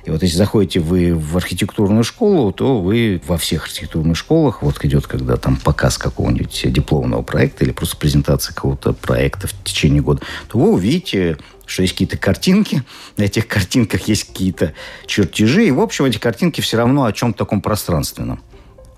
И 0.04 0.10
вот 0.10 0.22
если 0.22 0.36
заходите 0.36 0.80
вы 0.80 1.14
в 1.14 1.36
архитектурную 1.36 2.04
школу, 2.04 2.52
то 2.52 2.80
вы 2.80 3.22
во 3.26 3.38
всех 3.38 3.64
архитектурных 3.64 4.16
школах, 4.16 4.62
вот 4.62 4.84
идет 4.84 5.06
когда 5.06 5.36
там 5.36 5.56
показ 5.56 5.96
какого-нибудь 5.96 6.72
дипломного 6.72 7.22
проекта 7.22 7.64
или 7.64 7.72
просто 7.72 7.96
презентация 7.96 8.54
какого-то 8.54 8.92
проекта 8.92 9.48
в 9.48 9.54
течение 9.64 10.02
года, 10.02 10.22
то 10.48 10.58
вы 10.58 10.72
увидите 10.72 11.38
что 11.66 11.80
есть 11.80 11.94
какие-то 11.94 12.18
картинки, 12.18 12.82
на 13.16 13.22
этих 13.22 13.48
картинках 13.48 14.06
есть 14.06 14.24
какие-то 14.24 14.74
чертежи, 15.06 15.66
и, 15.66 15.70
в 15.70 15.80
общем, 15.80 16.04
эти 16.04 16.18
картинки 16.18 16.60
все 16.60 16.76
равно 16.76 17.04
о 17.04 17.12
чем-то 17.12 17.38
таком 17.38 17.62
пространственном. 17.62 18.42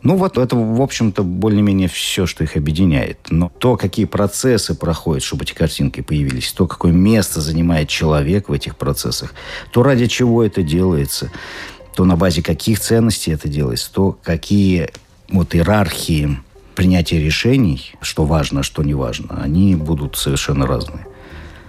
Ну 0.06 0.14
вот 0.14 0.38
это, 0.38 0.54
в 0.54 0.80
общем-то, 0.80 1.24
более-менее 1.24 1.88
все, 1.88 2.26
что 2.26 2.44
их 2.44 2.56
объединяет. 2.56 3.18
Но 3.28 3.50
то, 3.58 3.76
какие 3.76 4.04
процессы 4.04 4.76
проходят, 4.76 5.24
чтобы 5.24 5.42
эти 5.42 5.52
картинки 5.52 6.00
появились, 6.00 6.52
то, 6.52 6.68
какое 6.68 6.92
место 6.92 7.40
занимает 7.40 7.88
человек 7.88 8.48
в 8.48 8.52
этих 8.52 8.76
процессах, 8.76 9.34
то, 9.72 9.82
ради 9.82 10.06
чего 10.06 10.44
это 10.44 10.62
делается, 10.62 11.32
то 11.96 12.04
на 12.04 12.14
базе 12.14 12.40
каких 12.40 12.78
ценностей 12.78 13.32
это 13.32 13.48
делается, 13.48 13.92
то 13.92 14.16
какие 14.22 14.90
вот 15.28 15.56
иерархии 15.56 16.38
принятия 16.76 17.18
решений, 17.18 17.92
что 18.00 18.24
важно, 18.24 18.62
что 18.62 18.84
не 18.84 18.94
важно, 18.94 19.42
они 19.42 19.74
будут 19.74 20.16
совершенно 20.16 20.68
разные 20.68 21.04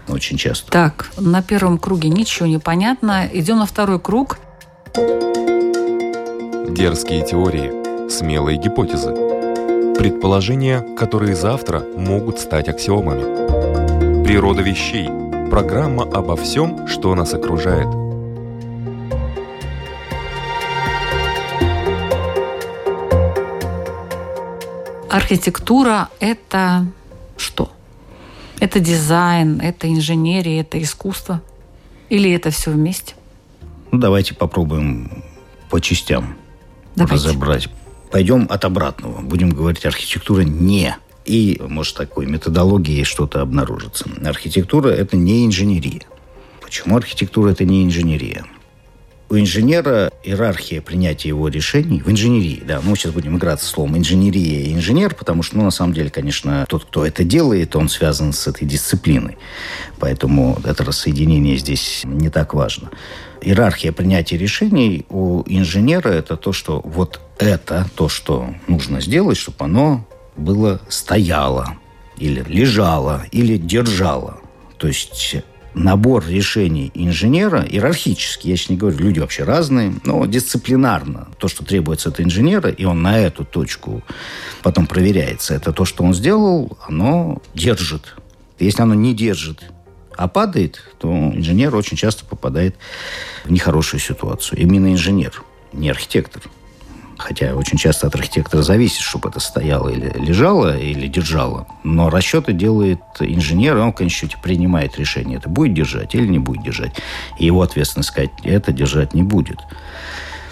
очень 0.08 0.38
часто. 0.38 0.72
Так, 0.72 1.10
на 1.18 1.42
первом 1.42 1.80
круге 1.80 2.10
ничего 2.10 2.46
не 2.46 2.60
понятно. 2.60 3.28
Идем 3.34 3.58
на 3.58 3.66
второй 3.66 4.00
круг. 4.00 4.38
Дерзкие 6.70 7.26
теории, 7.26 7.87
смелые 8.10 8.58
гипотезы, 8.58 9.12
предположения, 9.98 10.82
которые 10.98 11.36
завтра 11.36 11.84
могут 11.96 12.40
стать 12.40 12.70
аксиомами. 12.70 14.24
Природа 14.24 14.62
вещей. 14.62 15.10
Программа 15.50 16.04
обо 16.04 16.36
всем, 16.36 16.88
что 16.88 17.16
нас 17.16 17.34
окружает. 17.34 17.88
Архитектура– 25.10 26.10
это 26.20 26.86
что? 27.38 27.72
Это 28.60 28.80
дизайн, 28.80 29.60
это 29.62 29.90
инженерия, 29.90 30.62
это 30.62 30.82
искусство? 30.82 31.42
Или 32.10 32.32
это 32.32 32.52
все 32.52 32.72
вместе? 32.72 33.16
Ну, 33.92 34.00
давайте 34.00 34.36
попробуем 34.36 35.24
по 35.70 35.80
частям 35.80 36.36
давайте. 36.96 37.28
разобрать. 37.28 37.70
Пойдем 38.12 38.48
от 38.50 38.66
обратного. 38.66 39.22
Будем 39.22 39.50
говорить, 39.50 39.86
архитектура 39.86 40.42
не 40.42 40.96
и, 41.26 41.62
может, 41.68 41.96
такой 41.96 42.26
методологии 42.26 43.04
что-то 43.04 43.42
обнаружится. 43.42 44.10
Архитектура– 44.24 44.88
это 44.90 45.18
не 45.18 45.46
инженерия. 45.46 46.04
Почему 46.62 46.96
архитектура– 46.98 47.50
это 47.52 47.66
не 47.66 47.84
инженерия? 47.84 48.46
У 49.30 49.36
инженера 49.36 50.10
иерархия 50.24 50.82
принятия 50.82 51.28
его 51.28 51.50
решений 51.50 52.02
в 52.02 52.10
инженерии, 52.10 52.64
да, 52.66 52.80
мы 52.82 52.96
сейчас 52.96 53.12
будем 53.12 53.36
играться 53.38 53.66
словом 53.66 53.98
инженерия 53.98 54.62
и 54.62 54.74
инженер, 54.74 55.16
потому 55.16 55.44
что, 55.44 55.58
ну, 55.58 55.66
на 55.66 55.72
самом 55.72 55.94
деле, 55.94 56.10
конечно, 56.10 56.66
тот, 56.70 56.86
кто 56.86 57.06
это 57.06 57.26
делает, 57.26 57.76
он 57.76 57.90
связан 57.90 58.32
с 58.32 58.48
этой 58.48 58.66
дисциплиной. 58.66 59.38
Поэтому 60.00 60.58
это 60.64 60.86
рассоединение 60.86 61.58
здесь 61.58 62.04
не 62.06 62.30
так 62.30 62.54
важно. 62.54 62.90
Иерархия 63.42 63.92
принятия 63.92 64.38
решений 64.38 65.06
у 65.10 65.44
инженера– 65.46 66.10
это 66.10 66.38
то, 66.38 66.54
что 66.54 66.82
вот 66.84 67.22
это 67.40 67.88
то, 67.96 68.10
что 68.10 68.54
нужно 68.68 69.02
сделать, 69.02 69.38
чтобы 69.38 69.58
оно 69.66 70.08
было 70.36 70.82
стояло, 70.90 71.78
или 72.18 72.44
лежало, 72.48 73.26
или 73.32 73.58
держало. 73.58 74.40
То 74.78 74.88
есть 74.88 75.38
набор 75.74 76.26
решений 76.28 76.92
инженера 76.94 77.64
иерархический, 77.64 78.52
я 78.52 78.58
сейчас 78.58 78.70
не 78.70 78.78
говорю, 78.78 78.98
люди 78.98 79.20
вообще 79.20 79.44
разные, 79.44 79.94
но 80.04 80.26
дисциплинарно. 80.26 81.28
То, 81.38 81.48
что 81.48 81.64
требуется 81.64 82.10
от 82.10 82.20
инженера, 82.20 82.70
и 82.70 82.86
он 82.86 83.02
на 83.02 83.20
эту 83.20 83.46
точку 83.46 84.04
потом 84.64 84.88
проверяется, 84.88 85.54
это 85.54 85.72
то, 85.72 85.86
что 85.86 86.04
он 86.04 86.14
сделал, 86.14 86.78
оно 86.88 87.42
держит. 87.54 88.16
Если 88.60 88.82
оно 88.82 88.96
не 88.96 89.14
держит, 89.14 89.72
а 90.18 90.28
падает, 90.28 90.82
то 91.00 91.08
инженер 91.10 91.76
очень 91.76 91.96
часто 91.96 92.26
попадает 92.26 92.76
в 93.46 93.52
нехорошую 93.52 94.00
ситуацию. 94.00 94.60
Именно 94.60 94.92
инженер, 94.92 95.44
не 95.74 95.90
архитектор. 95.90 96.42
Хотя 97.18 97.56
очень 97.56 97.78
часто 97.78 98.08
от 98.08 98.16
архитектора 98.16 98.62
зависит, 98.62 99.02
чтобы 99.02 99.30
это 99.30 99.40
стояло 99.40 99.90
или 99.90 100.12
лежало, 100.20 100.78
или 100.78 101.08
держало. 101.08 101.68
Но 101.84 102.10
расчеты 102.10 102.54
делает 102.54 103.00
инженер, 103.20 103.78
и 103.78 103.82
он, 103.82 103.92
конечно, 103.92 104.30
принимает 104.42 104.98
решение, 105.00 105.38
это 105.38 105.50
будет 105.50 105.74
держать 105.74 106.14
или 106.14 106.28
не 106.28 106.40
будет 106.40 106.64
держать. 106.64 106.94
И 107.40 107.46
его 107.46 107.62
ответственность 107.64 108.10
сказать, 108.10 108.30
это 108.44 108.72
держать 108.72 109.14
не 109.16 109.24
будет. 109.24 109.58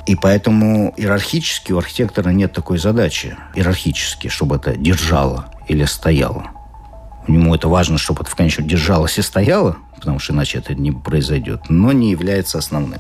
И 0.08 0.16
поэтому 0.16 0.94
иерархически 0.98 1.72
у 1.72 1.78
архитектора 1.78 2.30
нет 2.30 2.54
такой 2.54 2.78
задачи, 2.78 3.36
иерархически, 3.56 4.28
чтобы 4.28 4.56
это 4.58 4.76
держало 4.76 5.52
или 5.68 5.84
стояло. 5.86 6.55
Ему 7.28 7.56
это 7.56 7.68
важно, 7.68 7.98
чтобы 7.98 8.22
это 8.22 8.32
в 8.32 8.36
конечном 8.36 8.68
держалось 8.68 9.18
и 9.18 9.22
стояло, 9.22 9.78
потому 9.96 10.20
что 10.20 10.34
иначе 10.34 10.60
это 10.60 10.76
не 10.76 10.92
произойдет, 10.92 11.70
но 11.70 11.92
не 11.92 12.12
является 12.12 12.58
основным. 12.58 13.00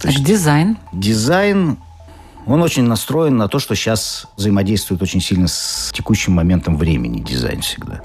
То 0.00 0.08
есть 0.08 0.22
дизайн? 0.24 0.76
Дизайн 0.92 1.78
он 2.46 2.60
очень 2.62 2.82
настроен 2.84 3.36
на 3.36 3.48
то, 3.48 3.58
что 3.58 3.74
сейчас 3.74 4.26
взаимодействует 4.36 5.00
очень 5.00 5.20
сильно 5.20 5.46
с 5.46 5.92
текущим 5.94 6.32
моментом 6.32 6.76
времени 6.76 7.20
дизайн 7.20 7.60
всегда. 7.60 8.02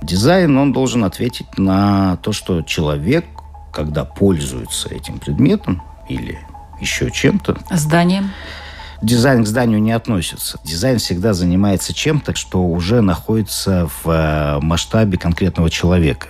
Дизайн, 0.00 0.56
он 0.56 0.72
должен 0.72 1.04
ответить 1.04 1.58
на 1.58 2.16
то, 2.18 2.32
что 2.32 2.62
человек, 2.62 3.26
когда 3.72 4.04
пользуется 4.04 4.88
этим 4.88 5.18
предметом 5.18 5.82
или 6.08 6.38
еще 6.80 7.10
чем-то... 7.10 7.58
Зданием? 7.70 8.30
Дизайн 9.04 9.44
к 9.44 9.46
зданию 9.46 9.82
не 9.82 9.92
относится. 9.92 10.58
Дизайн 10.64 10.98
всегда 10.98 11.34
занимается 11.34 11.92
чем-то, 11.92 12.34
что 12.34 12.64
уже 12.64 13.02
находится 13.02 13.86
в 14.02 14.08
э, 14.08 14.60
масштабе 14.62 15.18
конкретного 15.18 15.68
человека. 15.68 16.28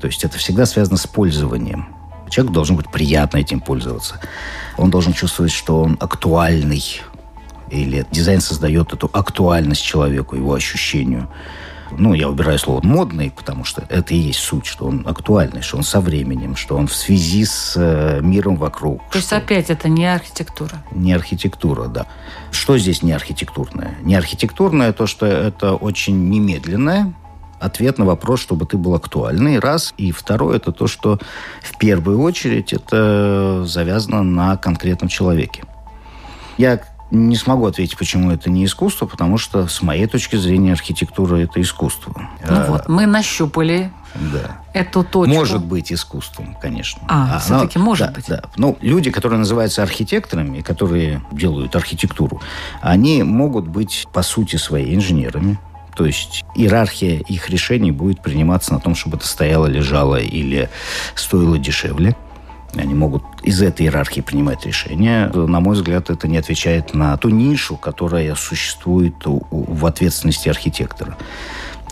То 0.00 0.06
есть 0.06 0.24
это 0.24 0.38
всегда 0.38 0.64
связано 0.64 0.96
с 0.96 1.06
пользованием. 1.06 1.94
Человеку 2.30 2.54
должно 2.54 2.76
быть 2.76 2.90
приятно 2.90 3.36
этим 3.36 3.60
пользоваться. 3.60 4.20
Он 4.78 4.90
должен 4.90 5.12
чувствовать, 5.12 5.52
что 5.52 5.82
он 5.82 5.98
актуальный. 6.00 6.82
Или 7.70 8.06
дизайн 8.10 8.40
создает 8.40 8.94
эту 8.94 9.10
актуальность 9.12 9.82
человеку, 9.82 10.34
его 10.34 10.54
ощущению. 10.54 11.28
Ну, 11.92 12.14
я 12.14 12.28
убираю 12.28 12.58
слово 12.58 12.80
«модный», 12.84 13.30
потому 13.30 13.64
что 13.64 13.84
это 13.88 14.14
и 14.14 14.18
есть 14.18 14.40
суть, 14.40 14.66
что 14.66 14.86
он 14.86 15.06
актуальный, 15.06 15.62
что 15.62 15.76
он 15.76 15.82
со 15.82 16.00
временем, 16.00 16.56
что 16.56 16.76
он 16.76 16.86
в 16.86 16.94
связи 16.94 17.44
с 17.44 17.74
э, 17.76 18.20
миром 18.20 18.56
вокруг. 18.56 19.02
То 19.10 19.18
есть 19.18 19.32
опять 19.32 19.70
это 19.70 19.88
не 19.88 20.06
архитектура? 20.06 20.82
Не 20.92 21.12
архитектура, 21.12 21.86
да. 21.86 22.06
Что 22.50 22.78
здесь 22.78 23.02
не 23.02 23.12
архитектурное? 23.12 23.96
Не 24.02 24.16
архитектурное 24.16 24.92
то, 24.92 25.06
что 25.06 25.26
это 25.26 25.74
очень 25.74 26.28
немедленное, 26.28 27.12
ответ 27.60 27.98
на 27.98 28.04
вопрос, 28.04 28.40
чтобы 28.40 28.66
ты 28.66 28.76
был 28.76 28.94
актуальный, 28.94 29.58
раз. 29.58 29.94
И 29.96 30.12
второе, 30.12 30.56
это 30.56 30.72
то, 30.72 30.86
что 30.86 31.18
в 31.62 31.78
первую 31.78 32.20
очередь 32.20 32.72
это 32.72 33.64
завязано 33.66 34.22
на 34.22 34.56
конкретном 34.56 35.08
человеке. 35.08 35.64
Я 36.58 36.80
не 37.14 37.36
смогу 37.36 37.66
ответить, 37.66 37.96
почему 37.96 38.30
это 38.30 38.50
не 38.50 38.64
искусство, 38.64 39.06
потому 39.06 39.38
что 39.38 39.66
с 39.68 39.82
моей 39.82 40.06
точки 40.06 40.36
зрения 40.36 40.72
архитектура 40.72 41.36
это 41.36 41.60
искусство. 41.60 42.12
Ну 42.48 42.56
а, 42.56 42.66
вот, 42.68 42.88
мы 42.88 43.06
нащупали 43.06 43.92
да. 44.14 44.58
эту 44.72 45.04
точку. 45.04 45.34
Может 45.34 45.64
быть 45.64 45.92
искусством, 45.92 46.56
конечно. 46.60 47.02
А, 47.08 47.36
а 47.36 47.38
все-таки 47.38 47.78
но, 47.78 47.84
может 47.84 48.08
да, 48.08 48.14
быть. 48.14 48.26
Да. 48.28 48.42
Ну, 48.56 48.76
люди, 48.80 49.10
которые 49.10 49.38
называются 49.38 49.82
архитекторами, 49.82 50.60
которые 50.60 51.22
делают 51.30 51.76
архитектуру, 51.76 52.40
они 52.80 53.22
могут 53.22 53.66
быть 53.68 54.06
по 54.12 54.22
сути 54.22 54.56
своей 54.56 54.94
инженерами, 54.94 55.58
то 55.94 56.06
есть 56.06 56.44
иерархия 56.54 57.20
их 57.20 57.48
решений 57.50 57.92
будет 57.92 58.20
приниматься 58.20 58.72
на 58.72 58.80
том, 58.80 58.94
чтобы 58.94 59.16
это 59.16 59.26
стояло, 59.26 59.66
лежало 59.66 60.16
или 60.16 60.68
стоило 61.14 61.56
дешевле. 61.58 62.16
Они 62.76 62.94
могут 62.94 63.22
из 63.42 63.62
этой 63.62 63.86
иерархии 63.86 64.20
принимать 64.20 64.66
решения. 64.66 65.30
На 65.32 65.60
мой 65.60 65.76
взгляд, 65.76 66.10
это 66.10 66.28
не 66.28 66.36
отвечает 66.36 66.92
на 66.94 67.16
ту 67.16 67.28
нишу, 67.28 67.76
которая 67.76 68.34
существует 68.34 69.14
в 69.24 69.86
ответственности 69.86 70.48
архитектора. 70.48 71.16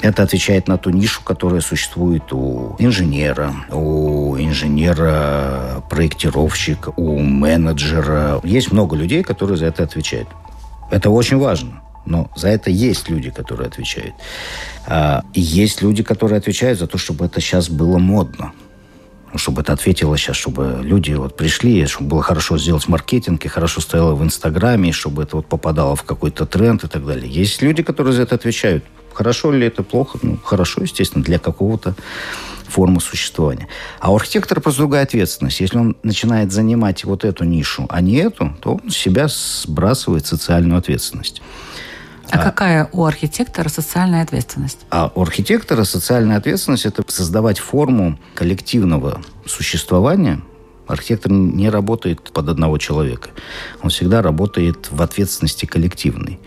Это 0.00 0.24
отвечает 0.24 0.66
на 0.66 0.78
ту 0.78 0.90
нишу, 0.90 1.22
которая 1.22 1.60
существует 1.60 2.32
у 2.32 2.74
инженера, 2.80 3.54
у 3.70 4.36
инженера-проектировщика, 4.36 6.92
у 6.96 7.20
менеджера. 7.20 8.40
Есть 8.42 8.72
много 8.72 8.96
людей, 8.96 9.22
которые 9.22 9.56
за 9.56 9.66
это 9.66 9.84
отвечают. 9.84 10.26
Это 10.90 11.10
очень 11.10 11.38
важно. 11.38 11.82
Но 12.04 12.28
за 12.34 12.48
это 12.48 12.68
есть 12.68 13.08
люди, 13.08 13.30
которые 13.30 13.68
отвечают. 13.68 14.16
А, 14.86 15.22
и 15.34 15.40
есть 15.40 15.82
люди, 15.82 16.02
которые 16.02 16.38
отвечают 16.38 16.80
за 16.80 16.88
то, 16.88 16.98
чтобы 16.98 17.26
это 17.26 17.40
сейчас 17.40 17.68
было 17.68 17.98
модно. 17.98 18.50
Чтобы 19.34 19.62
это 19.62 19.72
ответило 19.72 20.16
сейчас, 20.18 20.36
чтобы 20.36 20.78
люди 20.82 21.12
вот 21.12 21.36
пришли, 21.36 21.86
чтобы 21.86 22.10
было 22.10 22.22
хорошо 22.22 22.58
сделать 22.58 22.86
маркетинг, 22.88 23.44
и 23.44 23.48
хорошо 23.48 23.80
стояло 23.80 24.14
в 24.14 24.22
Инстаграме, 24.22 24.90
и 24.90 24.92
чтобы 24.92 25.22
это 25.22 25.36
вот 25.36 25.46
попадало 25.46 25.96
в 25.96 26.02
какой-то 26.02 26.44
тренд 26.44 26.84
и 26.84 26.88
так 26.88 27.06
далее. 27.06 27.30
Есть 27.30 27.62
люди, 27.62 27.82
которые 27.82 28.12
за 28.12 28.22
это 28.22 28.34
отвечают. 28.34 28.84
Хорошо 29.14 29.52
ли 29.52 29.66
это, 29.66 29.82
плохо? 29.82 30.18
Ну, 30.22 30.38
хорошо, 30.42 30.82
естественно, 30.82 31.24
для 31.24 31.38
какого-то 31.38 31.94
формы 32.68 33.00
существования. 33.00 33.68
А 34.00 34.12
у 34.12 34.16
архитектора 34.16 34.60
просто 34.60 34.80
другая 34.80 35.02
ответственность. 35.02 35.60
Если 35.60 35.78
он 35.78 35.96
начинает 36.02 36.52
занимать 36.52 37.04
вот 37.04 37.24
эту 37.24 37.44
нишу, 37.44 37.86
а 37.90 38.00
не 38.00 38.16
эту, 38.16 38.56
то 38.60 38.80
он 38.82 38.90
себя 38.90 39.28
сбрасывает 39.28 40.26
социальную 40.26 40.78
ответственность. 40.78 41.42
А, 42.32 42.40
а 42.40 42.42
какая 42.42 42.88
у 42.92 43.04
архитектора 43.04 43.68
социальная 43.68 44.22
ответственность? 44.22 44.78
А 44.90 45.12
у 45.14 45.20
архитектора 45.20 45.84
социальная 45.84 46.38
ответственность– 46.38 46.86
это 46.86 47.04
создавать 47.06 47.58
форму 47.58 48.18
коллективного 48.34 49.20
существования. 49.46 50.40
Архитектор 50.86 51.30
не 51.30 51.68
работает 51.68 52.32
под 52.32 52.48
одного 52.48 52.78
человека. 52.78 53.30
Он 53.82 53.90
всегда 53.90 54.22
работает 54.22 54.88
в 54.90 55.02
ответственности 55.02 55.66
коллективной. 55.66 56.40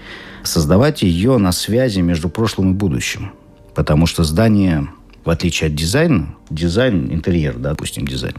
Создавать 0.44 1.04
ее 1.04 1.38
на 1.38 1.52
связи 1.52 2.00
между 2.00 2.30
прошлым 2.30 2.72
и 2.72 2.74
будущим. 2.74 3.32
Потому 3.76 4.08
что 4.08 4.24
здание 4.24 4.88
в 5.24 5.30
отличие 5.30 5.68
от 5.68 5.76
дизайна, 5.76 6.36
дизайн, 6.50 7.12
интерьер, 7.12 7.58
да, 7.58 7.72
допустим, 7.72 8.08
дизайн, 8.08 8.36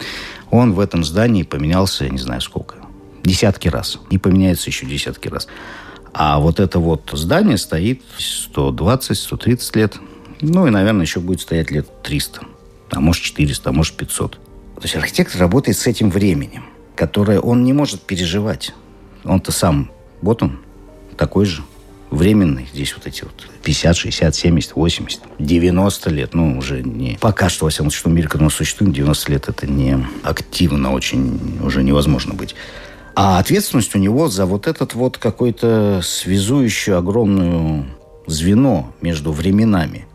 он 0.51 0.73
в 0.73 0.81
этом 0.81 1.05
здании 1.05 1.43
поменялся, 1.43 2.05
я 2.05 2.11
не 2.11 2.19
знаю 2.19 2.41
сколько, 2.41 2.77
десятки 3.25 3.67
раз. 3.69 3.99
И 4.11 4.19
поменяется 4.19 4.71
еще 4.71 4.87
десятки 4.87 5.27
раз. 5.27 5.49
А 6.19 6.39
вот 6.39 6.61
это 6.61 6.79
вот 6.79 7.11
здание 7.13 7.59
стоит 7.59 8.01
120-130 8.55 9.79
лет. 9.79 9.97
Ну 10.41 10.67
и, 10.67 10.71
наверное, 10.71 11.03
еще 11.03 11.21
будет 11.21 11.43
стоять 11.43 11.71
лет 11.71 11.87
300. 12.03 12.41
А 12.91 13.01
может 13.01 13.23
400, 13.23 13.69
а 13.69 13.73
может 13.75 13.95
500. 13.97 14.31
То 14.31 14.39
есть 14.83 14.97
архитектор 14.97 15.39
работает 15.39 15.77
с 15.77 15.87
этим 15.87 16.09
временем, 16.09 16.65
которое 16.95 17.39
он 17.39 17.65
не 17.65 17.75
может 17.75 18.01
переживать. 18.01 18.73
Он-то 19.25 19.53
сам, 19.53 19.91
вот 20.23 20.43
он, 20.43 20.61
такой 21.19 21.45
же, 21.45 21.63
временный. 22.11 22.67
Здесь 22.73 22.95
вот 22.97 23.07
эти 23.07 23.25
вот 23.25 23.49
50, 23.63 23.95
60, 23.95 24.35
70, 24.35 24.75
80, 24.75 25.21
90 25.39 26.11
лет. 26.11 26.33
Ну, 26.33 26.57
уже 26.57 26.83
не... 26.83 27.19
Пока 27.21 27.51
что, 27.51 27.67
во 27.67 27.71
всяком 27.71 27.91
случае, 27.91 28.13
в 28.13 28.15
мире, 28.15 28.29
когда 28.29 28.47
мы 28.47 28.51
существуем, 28.51 28.95
90 28.95 29.33
лет 29.33 29.49
это 29.51 29.67
не 29.67 30.03
активно 30.23 30.95
очень, 30.95 31.59
уже 31.63 31.83
невозможно 31.83 32.33
быть. 32.33 32.55
А 33.19 33.39
ответственность 33.39 33.97
у 33.97 33.99
него 33.99 34.29
за 34.29 34.45
вот 34.45 34.67
этот 34.67 34.93
вот 34.93 35.17
какой-то 35.17 36.01
связующую 36.03 36.99
огромную 36.99 37.87
звено 38.27 38.93
между 39.01 39.33
временами. 39.33 40.07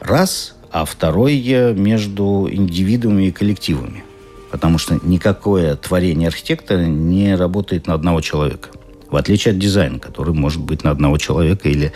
Раз, 0.00 0.54
а 0.70 0.84
второй 0.84 1.40
между 1.74 2.46
индивидуумами 2.52 3.28
и 3.28 3.32
коллективами. 3.32 4.04
Потому 4.50 4.76
что 4.76 5.00
никакое 5.02 5.74
творение 5.76 6.28
архитектора 6.28 6.84
не 6.84 7.34
работает 7.34 7.86
на 7.86 7.94
одного 7.94 8.20
человека. 8.20 8.68
В 9.08 9.16
отличие 9.16 9.52
от 9.52 9.58
дизайна, 9.58 9.98
который 9.98 10.34
может 10.34 10.60
быть 10.60 10.84
на 10.84 10.90
одного 10.90 11.16
человека 11.16 11.70
или 11.70 11.94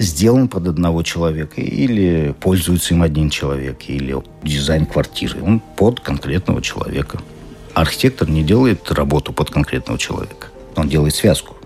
сделан 0.00 0.48
под 0.48 0.66
одного 0.66 1.04
человека, 1.04 1.60
или 1.60 2.34
пользуется 2.40 2.94
им 2.94 3.02
один 3.02 3.30
человек, 3.30 3.82
или 3.86 4.16
дизайн 4.42 4.84
квартиры. 4.84 5.40
Он 5.40 5.60
под 5.60 6.00
конкретного 6.00 6.60
человека. 6.60 7.20
Архитектор 7.74 8.28
не 8.28 8.42
делает 8.42 8.90
работу 8.90 9.32
под 9.32 9.50
конкретного 9.50 9.98
человека. 9.98 10.48
Он 10.76 10.88
делает 10.88 11.14
связку. 11.14 11.56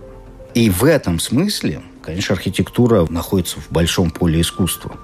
И 0.54 0.70
в 0.70 0.84
этом 0.84 1.18
смысле, 1.18 1.82
конечно, 2.02 2.34
архитектура 2.34 3.06
находится 3.10 3.60
в 3.60 3.70
большом 3.70 4.10
поле 4.10 4.40
искусства. 4.40 4.96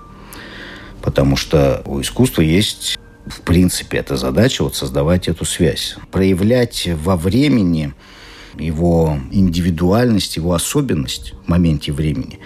Потому 1.03 1.37
что 1.37 1.83
у 1.87 2.01
искусства 2.01 2.43
есть 2.43 2.99
в 3.27 3.43
принципе, 3.43 3.99
эта 3.99 4.17
задача 4.17 4.63
вот 4.65 4.75
создавать 4.75 5.29
эту 5.29 5.45
связь. 5.45 5.97
Проявлять 6.11 6.89
во 7.03 7.17
времени 7.17 7.93
его 8.59 9.19
индивидуальность, 9.31 10.37
его 10.37 10.53
особенность 10.53 11.35
в 11.45 11.49
моменте 11.49 11.93
времени. 11.93 12.41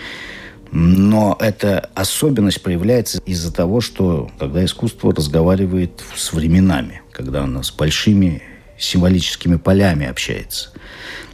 Но 0.76 1.36
эта 1.38 1.88
особенность 1.94 2.60
проявляется 2.60 3.20
из-за 3.24 3.52
того, 3.52 3.80
что 3.80 4.28
когда 4.40 4.64
искусство 4.64 5.14
разговаривает 5.14 6.02
с 6.16 6.32
временами, 6.32 7.00
когда 7.12 7.44
оно 7.44 7.62
с 7.62 7.70
большими 7.70 8.42
символическими 8.76 9.54
полями 9.54 10.04
общается. 10.04 10.70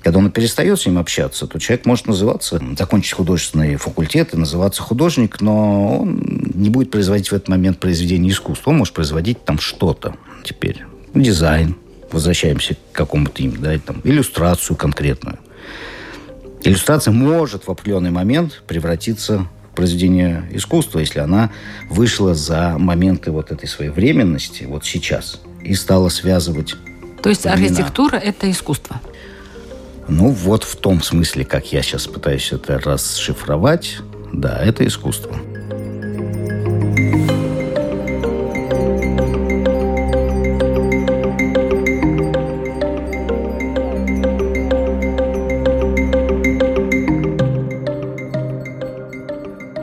Когда 0.03 0.19
он 0.19 0.31
перестает 0.31 0.79
с 0.79 0.85
ним 0.85 0.99
общаться, 0.99 1.47
то 1.47 1.59
человек 1.59 1.87
может 1.87 2.07
называться, 2.07 2.61
закончить 2.79 3.15
художественный 3.15 3.77
факультет 3.77 4.35
и 4.35 4.37
называться 4.37 4.83
художник, 4.83 5.41
но 5.41 6.01
он 6.01 6.23
не 6.55 6.69
будет 6.69 6.91
производить 6.91 7.31
в 7.31 7.33
этот 7.33 7.49
момент 7.49 7.81
произведение 7.81 8.33
искусства. 8.33 8.73
Он 8.73 8.77
может 8.77 8.93
производить 8.93 9.43
там 9.47 9.59
что-то 9.59 10.17
теперь. 10.45 10.85
Дизайн. 11.15 11.77
Возвращаемся 12.13 12.75
к 12.75 12.93
какому-то 12.93 13.43
имени, 13.43 13.57
да, 13.57 13.79
там, 13.79 14.03
иллюстрацию 14.05 14.77
конкретную. 14.77 15.39
Иллюстрация 16.63 17.13
может 17.13 17.67
в 17.67 17.71
определенный 17.71 18.11
момент 18.11 18.63
превратиться 18.67 19.47
в 19.73 19.75
произведение 19.75 20.47
искусства, 20.51 20.99
если 20.99 21.21
она 21.21 21.51
вышла 21.89 22.35
за 22.35 22.77
моменты 22.79 23.31
вот 23.31 23.51
этой 23.51 23.69
своей 23.69 23.91
временности, 23.91 24.65
вот 24.65 24.85
сейчас, 24.85 25.41
и 25.63 25.75
стала 25.75 26.09
связывать 26.11 26.75
То 27.23 27.31
есть 27.31 27.45
времена. 27.45 27.63
архитектура– 27.65 28.17
это 28.17 28.51
искусство? 28.51 29.01
Ну, 30.09 30.31
вот 30.31 30.65
в 30.65 30.77
том 30.77 31.03
смысле, 31.03 31.45
как 31.45 31.73
я 31.73 31.83
сейчас 31.83 32.07
пытаюсь 32.07 32.53
это 32.53 32.79
расшифровать, 32.79 33.99
да, 34.33 34.59
это 34.63 34.87
искусство. 34.87 35.37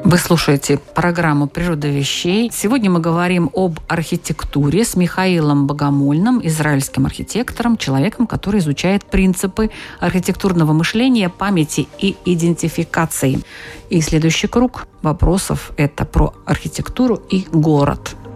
Вы 0.08 0.18
слушаете 0.18 0.80
программу 0.96 1.48
«Природа 1.48 1.90
вещей». 1.90 2.50
Сегодня 2.54 2.90
мы 2.90 3.02
говорим 3.02 3.50
об 3.54 3.82
архитектуре 3.90 4.86
с 4.86 4.96
Михаилом 4.96 5.68
Богомольным, 5.68 6.40
израильским 6.48 7.06
архитектором, 7.06 7.76
человеком, 7.76 8.26
который 8.26 8.62
изучает 8.62 9.04
принципы 9.04 9.70
архитектурного 10.00 10.72
мышления, 10.72 11.28
памяти 11.28 11.90
и 12.00 12.16
идентификации. 12.24 13.42
И 13.90 14.00
следующий 14.00 14.48
круг 14.48 14.88
вопросов– 15.02 15.74
это 15.76 16.06
про 16.06 16.34
архитектуру 16.46 17.22
и 17.30 17.46
город– 17.52 18.16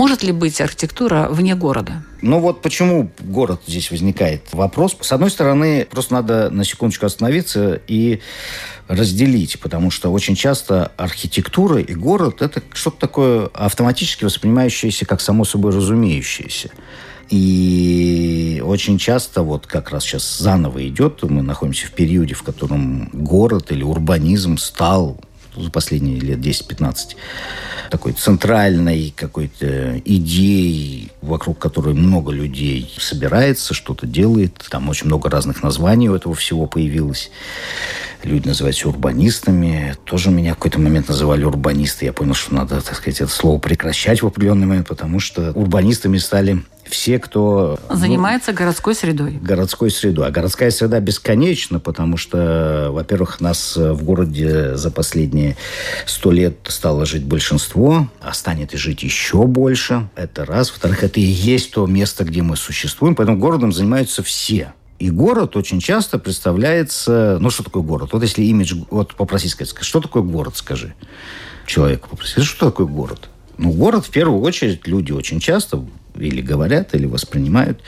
Может 0.00 0.22
ли 0.22 0.32
быть 0.32 0.58
архитектура 0.62 1.28
вне 1.30 1.54
города? 1.54 2.02
Ну 2.22 2.40
вот 2.40 2.62
почему 2.62 3.10
город 3.20 3.60
здесь 3.66 3.90
возникает 3.90 4.44
вопрос. 4.52 4.96
С 4.98 5.12
одной 5.12 5.30
стороны, 5.30 5.86
просто 5.90 6.14
надо 6.14 6.48
на 6.48 6.64
секундочку 6.64 7.04
остановиться 7.04 7.78
и 7.86 8.20
разделить, 8.88 9.60
потому 9.60 9.90
что 9.90 10.10
очень 10.10 10.36
часто 10.36 10.90
архитектура 10.96 11.82
и 11.82 11.92
город– 11.92 12.36
это 12.40 12.62
что-то 12.72 12.98
такое 12.98 13.48
автоматически 13.48 14.24
воспринимающееся 14.24 15.04
как 15.04 15.20
само 15.20 15.44
собой 15.44 15.70
разумеющееся. 15.70 16.70
И 17.28 18.62
очень 18.64 18.96
часто, 18.96 19.42
вот 19.42 19.66
как 19.66 19.90
раз 19.90 20.04
сейчас 20.04 20.38
заново 20.38 20.88
идет, 20.88 21.22
мы 21.24 21.42
находимся 21.42 21.86
в 21.86 21.90
периоде, 21.90 22.32
в 22.32 22.42
котором 22.42 23.10
город 23.12 23.70
или 23.70 23.82
урбанизм 23.82 24.56
стал 24.56 25.20
за 25.56 25.70
последние 25.70 26.20
лет 26.20 26.38
10-15 26.38 27.16
такой 27.90 28.12
центральной 28.12 29.12
какой-то 29.14 30.00
идеей, 30.04 31.10
вокруг 31.20 31.58
которой 31.58 31.92
много 31.92 32.32
людей 32.32 32.92
собирается, 32.98 33.74
что-то 33.74 34.06
делает. 34.06 34.54
Там 34.70 34.88
очень 34.88 35.06
много 35.06 35.28
разных 35.28 35.62
названий 35.62 36.08
у 36.08 36.14
этого 36.14 36.34
всего 36.34 36.66
появилось. 36.66 37.30
Люди 38.22 38.48
называются 38.48 38.88
урбанистами. 38.88 39.96
Тоже 40.04 40.30
меня 40.30 40.52
в 40.52 40.56
какой-то 40.56 40.78
момент 40.78 41.08
называли 41.08 41.44
урбанисты. 41.44 42.04
Я 42.04 42.12
понял, 42.12 42.34
что 42.34 42.54
надо, 42.54 42.80
так 42.80 42.96
сказать, 42.96 43.20
это 43.20 43.30
слово 43.30 43.58
прекращать 43.58 44.22
в 44.22 44.26
определенный 44.26 44.66
момент, 44.66 44.88
потому 44.88 45.20
что 45.20 45.52
урбанистами 45.52 46.18
стали 46.18 46.62
все, 46.90 47.18
кто... 47.18 47.78
Ну, 47.88 47.96
Занимается 47.96 48.52
ну, 48.52 48.58
городской 48.58 48.94
средой. 48.94 49.32
Городской 49.32 49.90
средой. 49.90 50.26
А 50.26 50.30
городская 50.30 50.70
среда 50.70 51.00
бесконечна, 51.00 51.80
потому 51.80 52.16
что, 52.16 52.90
во-первых, 52.92 53.40
нас 53.40 53.76
в 53.76 54.02
городе 54.02 54.76
за 54.76 54.90
последние 54.90 55.56
сто 56.06 56.30
лет 56.30 56.58
стало 56.68 57.06
жить 57.06 57.24
большинство, 57.24 58.08
а 58.20 58.34
станет 58.34 58.74
и 58.74 58.76
жить 58.76 59.02
еще 59.02 59.44
больше. 59.44 60.08
Это 60.16 60.44
раз. 60.44 60.70
Во-вторых, 60.70 61.04
это 61.04 61.20
и 61.20 61.24
есть 61.24 61.72
то 61.72 61.86
место, 61.86 62.24
где 62.24 62.42
мы 62.42 62.56
существуем, 62.56 63.14
поэтому 63.14 63.38
городом 63.38 63.72
занимаются 63.72 64.22
все. 64.22 64.72
И 64.98 65.08
город 65.10 65.56
очень 65.56 65.80
часто 65.80 66.18
представляется... 66.18 67.38
Ну, 67.40 67.48
что 67.48 67.62
такое 67.62 67.82
город? 67.82 68.10
Вот 68.12 68.22
если 68.22 68.42
имидж... 68.42 68.74
Вот 68.90 69.14
попроси 69.14 69.48
сказать, 69.48 69.74
что 69.80 70.00
такое 70.00 70.22
город, 70.22 70.56
скажи 70.56 70.94
человеку. 71.64 72.10
Попроси, 72.10 72.42
что 72.42 72.66
такое 72.66 72.86
город? 72.86 73.30
Ну, 73.56 73.72
город, 73.72 74.06
в 74.06 74.10
первую 74.10 74.40
очередь, 74.42 74.86
люди 74.86 75.12
очень 75.12 75.40
часто 75.40 75.84
или 76.20 76.40
говорят, 76.40 76.94
или 76.94 77.06
воспринимают, 77.06 77.80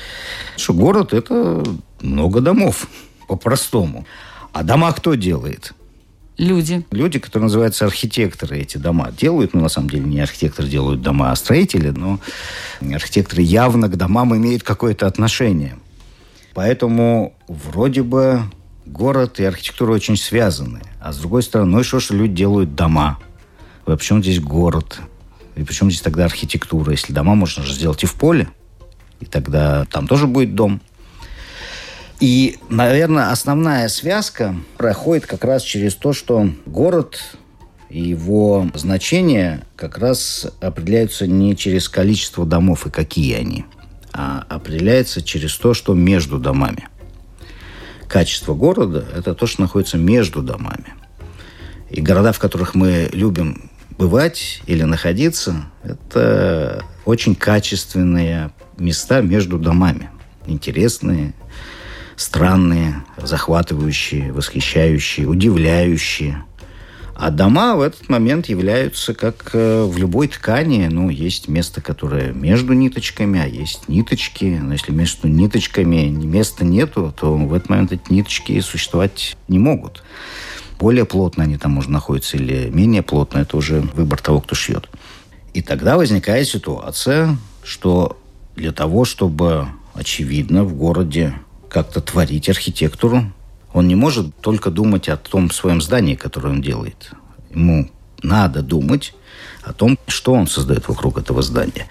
что 0.56 0.74
город– 0.74 1.12
это 1.14 1.64
много 2.00 2.40
домов, 2.40 2.88
по-простому. 3.28 4.06
А 4.52 4.62
дома 4.62 4.92
кто 4.92 5.14
делает? 5.14 5.72
Люди. 6.38 6.84
Люди, 6.90 7.18
которые 7.18 7.44
называются 7.44 7.84
архитекторы, 7.84 8.58
эти 8.58 8.78
дома 8.78 9.12
делают. 9.12 9.54
Ну, 9.54 9.60
на 9.60 9.68
самом 9.68 9.90
деле, 9.90 10.04
не 10.04 10.20
архитекторы 10.20 10.68
делают 10.68 11.02
дома, 11.02 11.30
а 11.30 11.36
строители, 11.36 11.90
но 11.90 12.20
архитекторы 12.80 13.42
явно 13.42 13.88
к 13.88 13.96
домам 13.96 14.34
имеют 14.36 14.62
какое-то 14.62 15.06
отношение. 15.06 15.78
Поэтому 16.54 17.34
вроде 17.48 18.02
бы 18.02 18.42
город 18.86 19.40
и 19.40 19.44
архитектура 19.44 19.92
очень 19.92 20.16
связаны. 20.16 20.80
А 21.00 21.12
с 21.12 21.18
другой 21.18 21.42
стороны, 21.42 21.70
ну 21.70 21.80
и 21.80 21.82
что, 21.82 22.00
что 22.00 22.14
люди 22.14 22.34
делают 22.34 22.74
дома? 22.74 23.18
А 23.86 23.96
почему 23.96 24.20
здесь 24.20 24.40
город? 24.40 25.00
И 25.54 25.62
причем 25.64 25.90
здесь 25.90 26.02
тогда 26.02 26.24
архитектура? 26.24 26.92
Если 26.92 27.12
дома 27.12 27.34
можно 27.34 27.62
же 27.62 27.74
сделать 27.74 28.02
и 28.02 28.06
в 28.06 28.14
поле, 28.14 28.48
и 29.20 29.26
тогда 29.26 29.84
там 29.86 30.06
тоже 30.06 30.26
будет 30.26 30.54
дом. 30.54 30.80
И, 32.20 32.58
наверное, 32.68 33.30
основная 33.30 33.88
связка 33.88 34.54
проходит 34.76 35.26
как 35.26 35.44
раз 35.44 35.62
через 35.62 35.94
то, 35.94 36.12
что 36.12 36.48
город 36.66 37.36
и 37.90 38.00
его 38.00 38.68
значение 38.74 39.64
как 39.76 39.98
раз 39.98 40.46
определяются 40.60 41.26
не 41.26 41.56
через 41.56 41.88
количество 41.88 42.46
домов 42.46 42.86
и 42.86 42.90
какие 42.90 43.34
они, 43.34 43.64
а 44.12 44.46
определяется 44.48 45.20
через 45.20 45.56
то, 45.56 45.74
что 45.74 45.94
между 45.94 46.38
домами. 46.38 46.88
Качество 48.08 48.54
города– 48.54 49.04
это 49.16 49.34
то, 49.34 49.46
что 49.46 49.62
находится 49.62 49.98
между 49.98 50.42
домами. 50.42 50.94
И 51.90 52.00
города, 52.00 52.32
в 52.32 52.38
которых 52.38 52.74
мы 52.74 53.10
любим 53.12 53.70
бывать 53.98 54.62
или 54.66 54.82
находиться, 54.82 55.66
это 55.82 56.84
очень 57.04 57.34
качественные 57.34 58.50
места 58.78 59.20
между 59.20 59.58
домами. 59.58 60.10
Интересные, 60.46 61.34
странные, 62.16 63.04
захватывающие, 63.16 64.32
восхищающие, 64.32 65.26
удивляющие. 65.26 66.44
А 67.14 67.30
дома 67.30 67.76
в 67.76 67.82
этот 67.82 68.08
момент 68.08 68.46
являются, 68.46 69.14
как 69.14 69.50
э, 69.52 69.84
в 69.84 69.96
любой 69.96 70.28
ткани, 70.28 70.88
ну, 70.90 71.08
есть 71.08 71.46
место, 71.46 71.80
которое 71.80 72.32
между 72.32 72.72
ниточками, 72.72 73.40
а 73.40 73.46
есть 73.46 73.88
ниточки. 73.88 74.58
Но 74.60 74.72
если 74.72 74.92
между 74.92 75.28
ниточками 75.28 76.08
места 76.08 76.64
нету, 76.64 77.14
то 77.16 77.36
в 77.36 77.54
этот 77.54 77.68
момент 77.68 77.92
эти 77.92 78.10
ниточки 78.12 78.58
существовать 78.60 79.36
не 79.46 79.58
могут 79.58 80.02
более 80.82 81.04
плотно 81.04 81.44
они 81.44 81.58
там, 81.58 81.70
может, 81.70 81.90
находятся 81.90 82.36
или 82.36 82.68
менее 82.68 83.02
плотно, 83.02 83.38
это 83.38 83.56
уже 83.56 83.82
выбор 83.94 84.20
того, 84.20 84.40
кто 84.40 84.56
шьет. 84.56 84.90
И 85.54 85.62
тогда 85.62 85.96
возникает 85.96 86.48
ситуация, 86.48 87.38
что 87.62 88.18
для 88.56 88.72
того, 88.72 89.04
чтобы, 89.04 89.68
очевидно, 89.94 90.64
в 90.64 90.74
городе 90.74 91.34
как-то 91.68 92.00
творить 92.00 92.48
архитектуру, 92.48 93.32
он 93.72 93.86
не 93.86 93.94
может 93.94 94.36
только 94.40 94.70
думать 94.70 95.08
о 95.08 95.16
том 95.16 95.52
своем 95.52 95.80
здании, 95.80 96.16
которое 96.16 96.48
он 96.48 96.60
делает. 96.60 97.12
Ему 97.54 97.88
надо 98.20 98.60
думать 98.60 99.14
о 99.62 99.72
том, 99.72 99.96
что 100.08 100.32
он 100.32 100.48
создает 100.48 100.88
вокруг 100.88 101.16
этого 101.16 101.42
здания. 101.42 101.86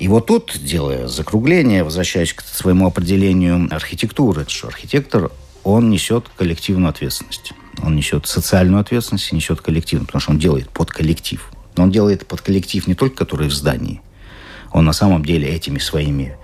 И 0.00 0.08
вот 0.08 0.26
тут, 0.26 0.58
делая 0.58 1.08
закругление, 1.08 1.84
возвращаясь 1.84 2.32
к 2.32 2.40
своему 2.40 2.86
определению 2.86 3.68
архитектуры, 3.70 4.46
что 4.48 4.68
архитектор, 4.68 5.30
он 5.62 5.90
несет 5.90 6.24
коллективную 6.36 6.88
ответственность. 6.88 7.52
Он 7.82 7.96
несет 7.96 8.26
социальную 8.26 8.80
ответственность 8.80 9.32
и 9.32 9.36
несет 9.36 9.60
коллективную, 9.60 10.06
потому 10.06 10.20
что 10.20 10.30
он 10.32 10.38
делает 10.38 10.70
под 10.70 10.90
коллектив. 10.90 11.50
Но 11.76 11.84
он 11.84 11.90
делает 11.90 12.26
под 12.26 12.40
коллектив 12.40 12.86
не 12.86 12.94
только, 12.94 13.16
который 13.16 13.48
в 13.48 13.54
здании. 13.54 14.00
Он 14.72 14.84
на 14.84 14.92
самом 14.92 15.24
деле 15.24 15.48
этими 15.48 15.78
своими 15.78 16.36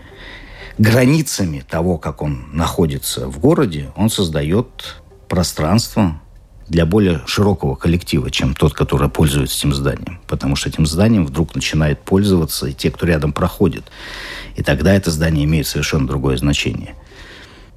границами 0.79 1.61
того, 1.69 1.99
как 1.99 2.23
он 2.23 2.47
находится 2.53 3.29
в 3.29 3.39
городе, 3.39 3.91
он 3.97 4.09
создает 4.09 5.03
пространство 5.29 6.21
для 6.69 6.87
более 6.87 7.21
широкого 7.27 7.75
коллектива, 7.75 8.31
чем 8.31 8.55
тот, 8.55 8.75
который 8.75 9.09
пользуется 9.09 9.59
этим 9.59 9.75
зданием. 9.75 10.21
Потому 10.29 10.55
что 10.55 10.69
этим 10.69 10.87
зданием 10.87 11.27
вдруг 11.27 11.55
начинает 11.55 12.01
пользоваться 12.01 12.67
и 12.67 12.73
те, 12.73 12.91
кто 12.91 13.07
рядом 13.07 13.33
проходит. 13.33 13.85
И 14.57 14.63
тогда 14.63 14.95
это 14.95 15.11
здание 15.11 15.45
имеет 15.45 15.67
совершенно 15.67 16.07
другое 16.07 16.37
значение. 16.37 16.95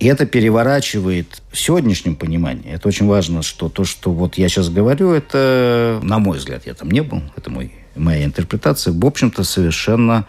И 0.03 0.05
это 0.07 0.25
переворачивает 0.25 1.41
в 1.49 1.57
сегодняшнем 1.57 2.17
понимании. 2.17 2.73
Это 2.73 2.89
очень 2.89 3.07
важно, 3.07 3.41
что 3.41 3.69
то, 3.69 3.85
что 3.85 4.11
вот 4.11 4.37
я 4.37 4.49
сейчас 4.49 4.67
говорю, 4.67 5.13
это, 5.13 6.01
на 6.03 6.19
мой 6.19 6.39
взгляд, 6.39 6.63
я 6.65 6.73
там 6.73 6.91
не 6.91 6.99
был, 6.99 7.21
это 7.37 7.49
мой, 7.49 7.71
моя 7.95 8.25
интерпретация, 8.25 8.91
в 8.91 9.05
общем-то, 9.05 9.45
совершенно 9.45 10.27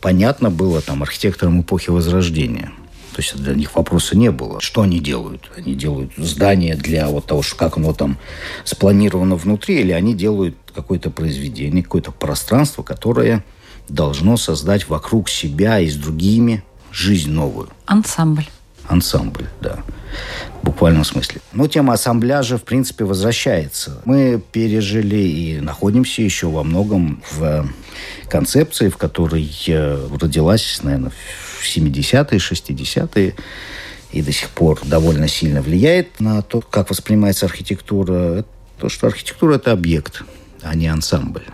понятно 0.00 0.50
было 0.50 0.80
там 0.80 1.04
архитекторам 1.04 1.60
эпохи 1.60 1.90
Возрождения– 1.90 2.72
то 3.12 3.20
есть 3.20 3.36
для 3.36 3.54
них 3.54 3.76
вопроса 3.76 4.16
не 4.16 4.30
было. 4.30 4.58
Что 4.62 4.80
они 4.80 4.98
делают? 4.98 5.50
Они 5.54 5.74
делают 5.74 6.12
здание 6.16 6.76
для 6.76 7.08
вот 7.08 7.26
того, 7.26 7.42
что 7.42 7.56
как 7.56 7.76
оно 7.76 7.92
там 7.92 8.16
спланировано 8.64 9.36
внутри, 9.36 9.80
или 9.80 9.92
они 9.92 10.14
делают 10.14 10.56
какое-то 10.74 11.10
произведение, 11.10 11.82
какое-то 11.82 12.10
пространство, 12.10 12.82
которое 12.82 13.44
должно 13.90 14.38
создать 14.38 14.88
вокруг 14.88 15.28
себя 15.28 15.78
и 15.78 15.90
с 15.90 15.96
другими 15.96 16.64
жизнь 16.90 17.30
новую. 17.30 17.68
Ансамбль. 17.84 18.46
Ансамбль, 18.92 19.46
да. 19.62 19.78
В 20.60 20.66
буквальном 20.66 21.04
смысле. 21.04 21.40
Но 21.52 21.66
тема 21.66 21.94
ассамбляжа, 21.94 22.58
в 22.58 22.62
принципе, 22.62 23.04
возвращается. 23.04 24.02
Мы 24.04 24.40
пережили 24.52 25.16
и 25.16 25.60
находимся 25.60 26.20
еще 26.20 26.48
во 26.48 26.62
многом 26.62 27.22
в 27.32 27.66
концепции, 28.28 28.90
в 28.90 28.98
которой 28.98 29.50
э, 29.66 30.08
родилась, 30.20 30.80
наверное, 30.82 31.10
в 31.58 31.64
70-е, 31.64 32.38
60-е 32.38 33.34
и 34.12 34.22
до 34.22 34.32
сих 34.32 34.50
пор 34.50 34.80
довольно 34.84 35.26
сильно 35.26 35.62
влияет 35.62 36.20
на 36.20 36.42
то, 36.42 36.60
как 36.60 36.90
воспринимается 36.90 37.46
архитектура. 37.46 38.44
То, 38.78 38.90
что 38.90 39.06
архитектура– 39.06 39.54
это 39.56 39.72
объект, 39.72 40.22
а 40.60 40.74
не 40.74 40.88
ансамбль. 40.88 41.46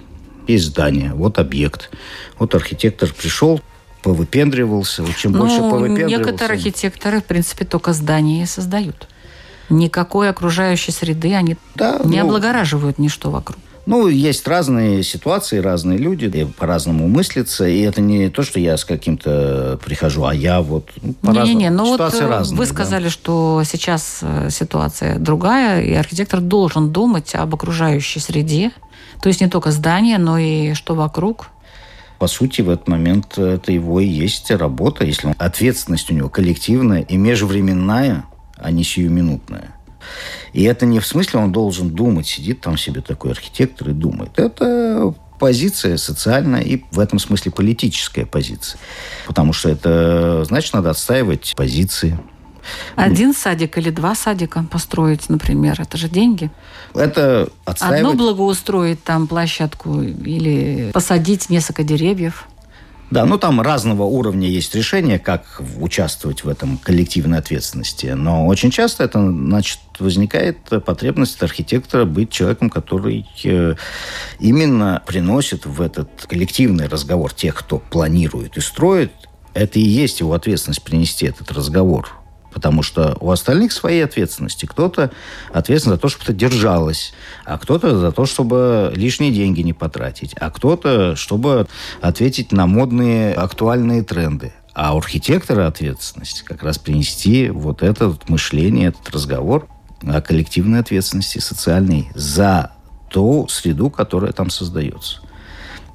Есть 0.49 0.65
здание, 0.65 1.13
вот 1.15 1.39
объект. 1.39 1.91
Вот 2.39 2.55
архитектор 2.57 3.13
пришел, 3.13 3.61
повыпендривался. 4.03 5.03
Вот 5.03 5.17
чем 5.17 5.33
ну, 5.33 5.41
больше 5.41 5.59
повыпендривался... 5.59 6.19
Некоторые 6.19 6.57
архитекторы, 6.57 7.21
в 7.21 7.25
принципе, 7.25 7.65
только 7.65 7.93
здания 7.93 8.47
создают. 8.47 9.09
Никакой 9.71 10.31
окружающей 10.31 10.93
среды 10.93 11.35
они 11.35 11.57
да, 11.75 12.01
не 12.05 12.23
ну, 12.23 12.29
облагораживают 12.29 12.99
ничто 12.99 13.31
вокруг. 13.31 13.59
Ну, 13.89 14.07
есть 14.07 14.47
разные 14.47 15.03
ситуации, 15.03 15.61
разные 15.61 15.97
люди, 15.97 16.45
по-разному 16.59 17.09
мыслятся, 17.09 17.67
и 17.67 17.81
это 17.81 18.03
не 18.03 18.29
то, 18.29 18.43
что 18.43 18.61
я 18.61 18.77
с 18.77 18.85
каким-то 18.85 19.81
прихожу, 19.83 20.27
а 20.27 20.35
я 20.35 20.61
вот 20.61 20.91
ну, 21.01 21.15
по-разному. 21.15 21.47
Не-не, 21.47 21.71
ну 21.71 21.97
вот 21.97 22.15
э, 22.15 22.29
разные, 22.29 22.59
вы 22.59 22.67
сказали, 22.67 23.05
да. 23.05 23.11
что 23.11 23.63
сейчас 23.65 24.19
э, 24.21 24.51
ситуация 24.51 25.19
другая, 25.19 25.83
и 25.83 25.95
архитектор 25.95 26.41
должен 26.41 26.93
думать 26.93 27.35
об 27.35 27.55
окружающей 27.55 28.21
среде, 28.21 28.73
то 29.23 29.31
есть 29.31 29.41
не 29.41 29.49
только 29.49 29.71
здание, 29.71 30.19
но 30.19 30.37
и 30.37 30.75
что 30.75 30.95
вокруг. 30.95 31.49
По 32.19 32.27
сути, 32.27 32.63
в 32.63 32.71
этот 32.71 32.89
момент 32.89 33.39
это 33.39 33.71
его 33.71 34.01
и 34.01 34.07
есть 34.07 34.51
работа, 34.51 35.05
если 35.05 35.29
он, 35.29 35.35
ответственность 35.39 36.11
у 36.11 36.15
него 36.15 36.29
коллективная 36.29 37.03
и 37.03 37.17
межвременная, 37.17 38.25
а 38.57 38.71
не 38.71 38.83
сиюминутная. 38.83 39.75
И 40.53 40.65
это 40.65 40.87
не 40.87 41.01
в 41.01 41.07
смысле 41.07 41.41
он 41.41 41.53
должен 41.53 41.91
думать, 41.91 42.27
сидит 42.27 42.61
там 42.61 42.77
себе 42.77 43.01
такой 43.01 43.33
архитектор 43.33 43.91
и 43.91 43.93
думает. 43.93 44.31
Это 44.37 45.15
позиция 45.39 45.97
социальная 45.97 46.63
и 46.63 46.83
в 46.91 46.99
этом 46.99 47.19
смысле 47.19 47.53
политическая 47.53 48.27
позиция. 48.27 48.81
Потому 49.27 49.53
что 49.53 49.69
это 49.69 50.45
значит, 50.45 50.75
надо 50.75 50.91
отстаивать 50.91 51.55
позиции. 51.57 52.19
Один 52.97 53.35
садик 53.35 53.79
или 53.79 53.91
два 53.91 54.15
садика 54.15 54.65
построить, 54.71 55.29
например, 55.29 55.81
это 55.81 55.97
же 55.97 56.09
деньги. 56.09 56.51
Это 56.95 57.49
отстаивать... 57.65 58.01
Одно 58.01 58.15
благоустроить 58.15 59.03
там 59.05 59.27
площадку 59.27 60.03
или 60.03 60.91
посадить 60.93 61.51
несколько 61.51 61.85
деревьев. 61.85 62.47
Да, 63.11 63.25
ну 63.25 63.39
там 63.39 63.61
разного 63.63 64.03
уровня 64.03 64.49
есть 64.49 64.75
решения, 64.75 65.19
как 65.19 65.63
участвовать 65.81 66.45
в 66.45 66.49
этом 66.49 66.77
коллективной 66.77 67.39
ответственности. 67.39 68.07
Но 68.09 68.47
очень 68.47 68.71
часто 68.71 69.05
это, 69.05 69.19
значит, 69.19 69.81
возникает 69.99 70.59
потребность 70.85 71.43
архитектора 71.43 72.05
быть 72.05 72.31
человеком, 72.31 72.69
который 72.69 73.27
э, 73.45 73.77
именно 74.41 75.03
приносит 75.07 75.65
в 75.65 75.81
этот 75.81 76.27
коллективный 76.27 76.87
разговор 76.87 77.33
тех, 77.33 77.55
кто 77.55 77.79
планирует 77.79 78.59
и 78.59 78.61
строит, 78.61 79.13
это 79.55 79.79
и 79.79 79.83
есть 79.83 80.21
его 80.21 80.35
ответственность 80.35 80.83
принести 80.83 81.27
этот 81.27 81.51
разговор 81.51 82.18
Потому 82.53 82.83
что 82.83 83.17
у 83.21 83.31
остальных 83.31 83.73
свои 83.73 84.01
ответственности. 84.01 84.67
Кто-то 84.67 85.11
ответственен 85.53 85.97
за 85.97 86.01
то, 86.01 86.09
чтобы 86.09 86.25
это 86.25 86.33
держалось, 86.33 87.13
а 87.45 87.59
кто-то 87.59 87.99
за 87.99 88.13
то, 88.13 88.27
чтобы 88.27 88.93
лишние 88.95 89.33
деньги 89.33 89.61
не 89.61 89.73
потратить, 89.73 90.35
а 90.41 90.51
кто-то, 90.51 91.15
чтобы 91.15 91.67
ответить 92.01 92.53
на 92.53 92.67
модные 92.67 93.35
актуальные 93.35 94.03
тренды. 94.03 94.53
А 94.75 94.95
у 94.95 94.99
архитектора 94.99 95.67
ответственность 95.67 96.43
как 96.43 96.63
раз 96.63 96.79
принести 96.79 97.51
вот 97.51 97.83
это 97.83 98.09
вот 98.09 98.29
мышление, 98.29 98.89
этот 98.89 99.11
разговор 99.11 99.67
о 100.07 100.21
коллективной 100.21 100.81
ответственности 100.81 101.39
социальной 101.39 102.11
за 102.15 102.73
ту 103.11 103.49
среду, 103.49 103.91
которая 103.91 104.33
там 104.33 104.51
создается 104.51 105.21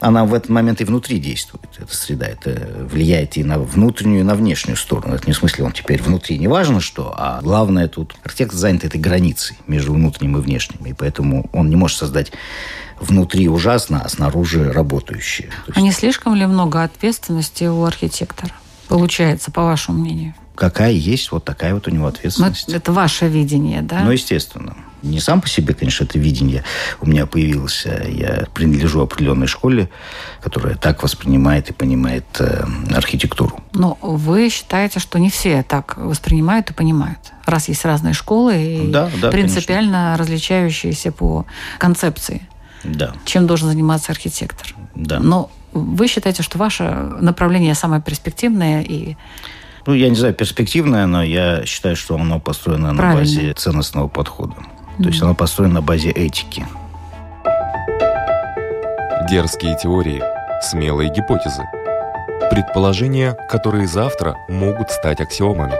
она 0.04 0.26
в 0.26 0.34
этот 0.34 0.50
момент 0.50 0.82
и 0.82 0.84
внутри 0.84 1.18
действует, 1.18 1.64
эта 1.78 1.96
среда. 1.96 2.28
Это 2.28 2.88
влияет 2.92 3.38
и 3.38 3.44
на 3.44 3.58
внутреннюю, 3.58 4.20
и 4.20 4.24
на 4.24 4.36
внешнюю 4.36 4.76
сторону. 4.76 5.16
Это 5.16 5.26
не 5.28 5.34
в 5.34 5.38
смысле 5.38 5.64
он 5.64 5.72
теперь 5.72 6.02
внутри 6.02 6.38
не 6.38 6.50
важно 6.50 6.82
что, 6.82 7.14
а 7.18 7.40
главное 7.42 7.88
тут 7.88 8.14
архитектор 8.22 8.58
занят 8.58 8.84
этой 8.84 9.00
границей 9.00 9.58
между 9.66 9.94
внутренним 9.94 10.38
и 10.38 10.42
внешним. 10.42 10.86
И 10.86 10.94
поэтому 10.94 11.50
он 11.54 11.70
не 11.70 11.78
может 11.78 11.98
создать 11.98 12.34
внутри 13.00 13.48
ужасно, 13.48 14.02
а 14.04 14.10
снаружи 14.10 14.74
работающее. 14.74 15.50
А 15.74 15.80
не 15.80 15.94
слишком 15.94 16.36
ли 16.36 16.46
много 16.46 16.84
ответственности 16.84 17.64
у 17.64 17.84
архитектора? 17.86 18.52
Получается, 18.90 19.52
по 19.52 19.64
вашему 19.64 20.00
мнению? 20.00 20.34
Какая 20.56 20.92
есть, 20.92 21.32
вот 21.32 21.46
такая 21.46 21.74
вот 21.74 21.88
у 21.88 21.92
него 21.92 22.08
ответственность. 22.08 22.68
Но 22.68 22.76
это 22.76 22.92
ваше 22.92 23.28
видение, 23.28 23.82
да? 23.82 24.04
Ну, 24.04 24.12
естественно 24.12 24.76
не 25.04 25.20
сам 25.20 25.42
по 25.42 25.48
себе, 25.48 25.74
конечно, 25.74 26.06
это 26.06 26.18
видение 26.18 26.64
у 27.02 27.08
меня 27.08 27.26
появилось. 27.26 27.86
Я 27.86 28.48
принадлежу 28.54 29.02
определенной 29.02 29.48
школе, 29.48 29.90
которая 30.42 30.76
так 30.76 31.04
воспринимает 31.04 31.70
и 31.70 31.74
понимает 31.74 32.26
э, 32.40 32.66
архитектуру. 32.96 33.62
Но 33.74 33.98
вы 34.02 34.50
считаете, 34.50 35.00
что 35.00 35.20
не 35.20 35.30
все 35.30 35.64
так 35.64 35.98
воспринимают 35.98 36.70
и 36.70 36.74
понимают? 36.74 37.20
Раз 37.46 37.68
есть 37.68 37.84
разные 37.86 38.14
школы 38.14 38.56
и 38.56 38.88
да, 38.92 39.10
да, 39.22 39.30
принципиально 39.30 40.16
конечно. 40.16 40.18
различающиеся 40.18 41.12
по 41.12 41.46
концепции. 41.78 42.48
Да. 42.84 43.14
Чем 43.26 43.46
должен 43.46 43.70
заниматься 43.70 44.12
архитектор. 44.12 44.74
Да. 44.96 45.20
Но 45.20 45.52
вы 45.74 46.08
считаете, 46.08 46.44
что 46.44 46.58
ваше 46.58 46.84
направление 47.20 47.76
самое 47.76 48.02
перспективное 48.02 48.82
и 48.84 49.16
ну, 49.86 49.94
я 49.94 50.08
не 50.08 50.16
знаю, 50.16 50.34
перспективное, 50.34 51.06
но 51.08 51.24
я 51.24 51.66
считаю, 51.66 51.98
что 51.98 52.16
оно 52.16 52.40
построено 52.40 52.96
Правильно. 52.96 53.14
на 53.14 53.20
базе 53.20 53.54
ценностного 53.54 54.08
подхода. 54.08 54.56
То 55.02 55.10
есть 55.10 55.22
она 55.22 55.34
построена 55.34 55.76
на 55.76 55.82
базе 55.82 56.12
этики. 56.12 56.66
Дерзкие 59.30 59.78
теории, 59.78 60.22
смелые 60.62 61.10
гипотезы. 61.10 61.64
Предположения, 62.52 63.36
которые 63.50 63.88
завтра 63.88 64.36
могут 64.48 64.92
стать 64.92 65.20
аксиомами. 65.20 65.76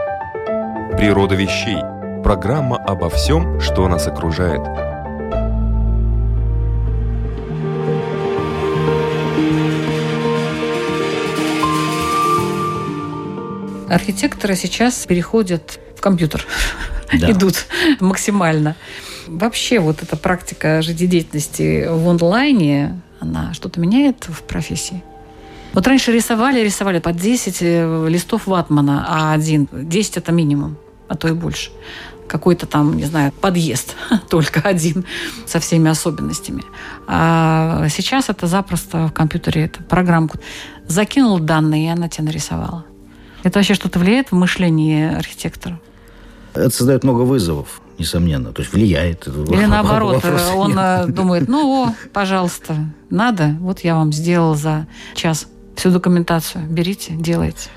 Природа 0.96 1.34
вещей. 1.36 1.78
Программа 2.24 2.76
обо 2.76 3.10
всем, 3.10 3.60
что 3.60 3.86
нас 3.86 4.06
окружает. 4.08 4.62
Архитекторы 13.88 14.56
сейчас 14.56 15.06
переходят 15.06 15.78
в 15.96 16.00
компьютер 16.00 16.44
да. 17.12 17.30
идут 17.30 17.66
максимально. 18.00 18.76
Вообще 19.26 19.78
вот 19.78 20.02
эта 20.02 20.16
практика 20.16 20.82
жизнедеятельности 20.82 21.86
в 21.88 22.08
онлайне, 22.08 23.00
она 23.20 23.54
что-то 23.54 23.80
меняет 23.80 24.26
в 24.28 24.42
профессии? 24.42 25.02
Вот 25.72 25.86
раньше 25.88 26.12
рисовали, 26.12 26.60
рисовали 26.60 27.00
по 27.00 27.12
10 27.12 27.58
э, 27.60 28.06
листов 28.08 28.46
ватмана, 28.46 29.04
а 29.08 29.32
один, 29.32 29.68
10 29.72 30.18
это 30.18 30.30
минимум, 30.30 30.76
а 31.08 31.16
то 31.16 31.26
и 31.28 31.32
больше. 31.32 31.70
какой-то 32.28 32.66
там, 32.66 32.96
не 32.96 33.04
знаю, 33.04 33.32
подъезд, 33.32 33.96
только 34.30 34.60
один, 34.60 35.04
со 35.46 35.58
всеми 35.58 35.90
особенностями. 35.90 36.62
А 37.06 37.88
сейчас 37.88 38.28
это 38.28 38.46
запросто 38.46 39.08
в 39.08 39.12
компьютере, 39.12 39.64
это 39.64 39.82
программку. 39.82 40.38
Закинул 40.86 41.38
данные, 41.38 41.86
и 41.86 41.88
она 41.88 42.08
тебе 42.08 42.26
нарисовала. 42.26 42.84
Это 43.42 43.58
вообще 43.58 43.74
что-то 43.74 43.98
влияет 43.98 44.30
в 44.30 44.34
мышлении 44.34 45.14
архитектора? 45.14 45.80
Это 46.54 46.70
создает 46.70 47.04
много 47.04 47.22
вызовов, 47.22 47.80
несомненно. 47.98 48.52
То 48.52 48.62
есть 48.62 48.72
влияет. 48.72 49.26
Или 49.26 49.64
наоборот, 49.66 50.24
он 50.54 50.70
нет. 50.70 50.78
Э, 50.78 51.06
думает, 51.08 51.48
ну, 51.48 51.86
о, 51.86 51.94
пожалуйста, 52.12 52.76
надо, 53.10 53.56
вот 53.60 53.80
я 53.80 53.96
вам 53.96 54.12
сделал 54.12 54.54
за 54.54 54.86
час 55.14 55.46
всю 55.76 55.90
документацию. 55.90 56.64
Берите, 56.68 57.12
делайте. 57.14 57.68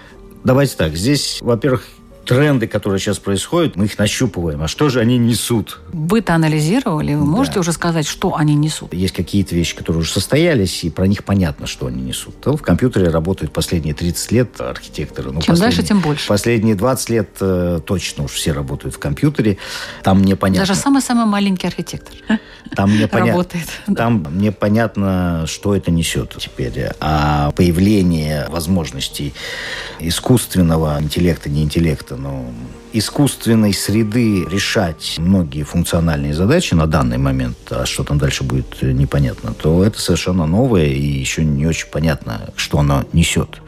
Давайте 0.43 0.77
так. 0.77 0.95
Здесь, 0.95 1.39
во-первых, 1.41 1.85
тренды, 2.27 2.67
которые 2.67 2.99
сейчас 2.99 3.17
происходят, 3.19 3.75
мы 3.75 3.85
их 3.85 3.97
нащупываем. 3.97 4.61
А 4.61 4.67
что 4.67 4.89
же 4.89 4.99
они 4.99 5.17
несут? 5.17 5.79
Вы-то 5.93 6.35
анализировали? 6.35 7.13
Вы 7.13 7.21
да. 7.21 7.25
можете 7.25 7.59
уже 7.59 7.71
сказать, 7.71 8.05
что 8.05 8.35
они 8.35 8.55
несут? 8.55 8.93
Есть 8.93 9.13
какие-то 9.13 9.55
вещи, 9.55 9.75
которые 9.75 10.01
уже 10.01 10.11
состоялись, 10.11 10.83
и 10.83 10.89
про 10.89 11.07
них 11.07 11.23
понятно, 11.23 11.67
что 11.67 11.87
они 11.87 12.01
несут. 12.01 12.39
То 12.41 12.57
в 12.57 12.61
компьютере 12.61 13.09
работают 13.09 13.53
последние 13.53 13.93
30 13.93 14.31
лет 14.31 14.61
архитекторы. 14.61 15.31
Ну, 15.31 15.41
чем 15.41 15.55
дальше, 15.55 15.83
тем 15.83 16.01
больше. 16.01 16.27
Последние 16.27 16.75
20 16.75 17.09
лет 17.09 17.29
э, 17.39 17.79
точно 17.85 18.25
уж 18.25 18.31
все 18.31 18.51
работают 18.51 18.95
в 18.95 18.99
компьютере. 18.99 19.57
Там 20.03 20.23
непонятно... 20.23 20.67
Даже 20.67 20.79
самый-самый 20.79 21.25
маленький 21.25 21.67
архитектор 21.67 22.15
там 22.75 22.91
мне 22.91 23.07
работает. 23.07 23.67
Там 23.95 24.25
мне 24.31 24.51
понятно, 24.51 25.45
что 25.47 25.75
это 25.75 25.91
несет 25.91 26.35
теперь. 26.37 26.89
А 26.99 27.51
появление 27.51 28.47
возможностей 28.49 29.33
искусственного 29.99 30.97
интеллекта, 31.01 31.49
не 31.49 31.63
интеллекта, 31.63 32.16
но 32.17 32.45
искусственной 32.93 33.73
среды 33.73 34.45
решать 34.45 35.15
многие 35.17 35.63
функциональные 35.63 36.33
задачи 36.33 36.73
на 36.73 36.87
данный 36.87 37.17
момент, 37.17 37.57
а 37.69 37.85
что 37.85 38.03
там 38.03 38.17
дальше 38.17 38.43
будет 38.43 38.81
непонятно, 38.81 39.53
то 39.53 39.83
это 39.83 39.99
совершенно 39.99 40.45
новое 40.45 40.85
и 40.85 41.01
еще 41.01 41.43
не 41.43 41.65
очень 41.65 41.87
понятно, 41.89 42.49
что 42.55 42.79
оно 42.79 43.05
несет. 43.13 43.61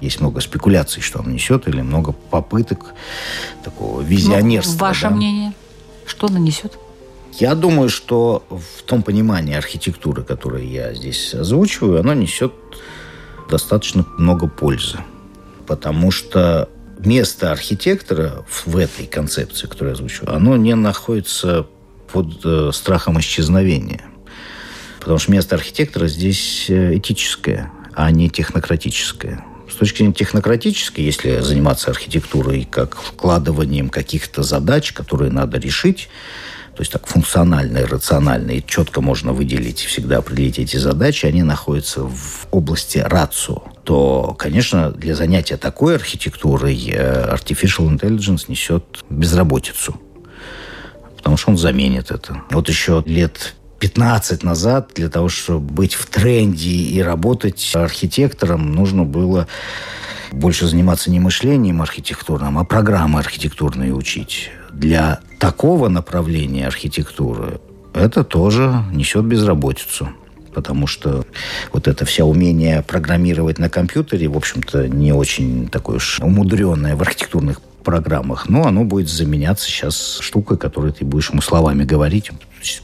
Есть 0.00 0.20
много 0.20 0.40
спекуляций, 0.40 1.02
что 1.02 1.20
оно 1.20 1.30
несет, 1.30 1.68
или 1.68 1.80
много 1.80 2.12
попыток 2.12 2.94
такого 3.62 4.00
визионерства. 4.02 4.72
Ну, 4.72 4.78
ваше 4.78 5.08
да. 5.08 5.10
мнение? 5.10 5.52
Что 6.06 6.26
оно 6.26 6.38
несет? 6.38 6.78
Я 7.38 7.54
думаю, 7.54 7.88
что 7.88 8.44
в 8.48 8.82
том 8.82 9.02
понимании 9.02 9.56
архитектуры, 9.56 10.22
которое 10.22 10.64
я 10.64 10.94
здесь 10.94 11.34
озвучиваю, 11.34 12.00
оно 12.00 12.14
несет 12.14 12.52
достаточно 13.50 14.04
много 14.18 14.46
пользы. 14.46 14.98
Потому 15.66 16.10
что 16.10 16.68
место 16.98 17.52
архитектора 17.52 18.44
в 18.64 18.76
этой 18.76 19.06
концепции, 19.06 19.66
которую 19.66 19.90
я 19.90 19.94
озвучиваю, 19.94 20.34
оно 20.34 20.56
не 20.56 20.74
находится 20.74 21.66
под 22.12 22.44
э, 22.44 22.70
страхом 22.72 23.18
исчезновения. 23.20 24.02
Потому 25.00 25.18
что 25.18 25.32
место 25.32 25.56
архитектора 25.56 26.06
здесь 26.08 26.66
э, 26.68 26.96
этическое, 26.96 27.70
а 27.92 28.10
не 28.10 28.30
технократическое. 28.30 29.44
С 29.70 29.74
точки 29.76 29.98
зрения 29.98 30.14
технократической, 30.14 31.04
если 31.04 31.40
заниматься 31.40 31.90
архитектурой 31.90 32.66
как 32.70 32.96
вкладыванием 32.96 33.88
каких-то 33.88 34.42
задач, 34.42 34.92
которые 34.92 35.32
надо 35.32 35.58
решить, 35.58 36.08
то 36.76 36.80
есть 36.80 36.92
так 36.92 37.06
функционально 37.06 37.78
и 37.78 37.84
рационально, 37.84 38.52
и 38.52 38.64
четко 38.64 39.00
можно 39.00 39.32
выделить, 39.32 39.80
всегда 39.80 40.18
определить 40.18 40.58
эти 40.58 40.76
задачи, 40.76 41.26
они 41.26 41.42
находятся 41.42 42.02
в 42.02 42.46
области 42.50 42.98
рацио, 42.98 43.62
то, 43.84 44.34
конечно, 44.38 44.90
для 44.90 45.14
занятия 45.14 45.56
такой 45.56 45.96
архитектурой 45.96 46.74
э, 46.90 47.34
Artificial 47.34 47.88
Intelligence 47.88 48.46
несет 48.48 49.04
безработицу, 49.10 50.00
потому 51.16 51.36
что 51.36 51.50
он 51.50 51.58
заменит 51.58 52.10
это. 52.10 52.42
Вот 52.50 52.68
еще 52.68 53.02
лет 53.06 53.54
15 53.80 54.42
назад 54.42 54.92
для 54.94 55.10
того, 55.10 55.28
чтобы 55.28 55.60
быть 55.60 55.94
в 55.94 56.06
тренде 56.06 56.70
и 56.70 57.02
работать 57.02 57.72
архитектором, 57.74 58.72
нужно 58.72 59.04
было 59.04 59.46
больше 60.32 60.66
заниматься 60.66 61.10
не 61.10 61.20
мышлением 61.20 61.82
архитектурным, 61.82 62.58
а 62.58 62.64
программы 62.64 63.20
архитектурные 63.20 63.92
учить. 63.92 64.50
Для 64.72 65.20
такого 65.38 65.88
направления 65.88 66.66
архитектуры 66.66 67.60
это 67.92 68.24
тоже 68.24 68.82
несет 68.92 69.24
безработицу 69.24 70.08
потому 70.54 70.86
что 70.86 71.26
вот 71.72 71.88
это 71.88 72.04
все 72.04 72.24
умение 72.24 72.82
программировать 72.82 73.58
на 73.58 73.68
компьютере, 73.68 74.28
в 74.28 74.36
общем-то, 74.36 74.88
не 74.88 75.12
очень 75.12 75.68
такое 75.68 75.96
уж 75.96 76.20
умудренное 76.20 76.96
в 76.96 77.02
архитектурных 77.02 77.60
программах, 77.84 78.48
но 78.48 78.66
оно 78.66 78.84
будет 78.84 79.08
заменяться 79.08 79.66
сейчас 79.66 80.18
штукой, 80.20 80.58
которой 80.58 80.92
ты 80.92 81.04
будешь 81.04 81.30
ему 81.30 81.40
словами 81.40 81.84
говорить. 81.84 82.30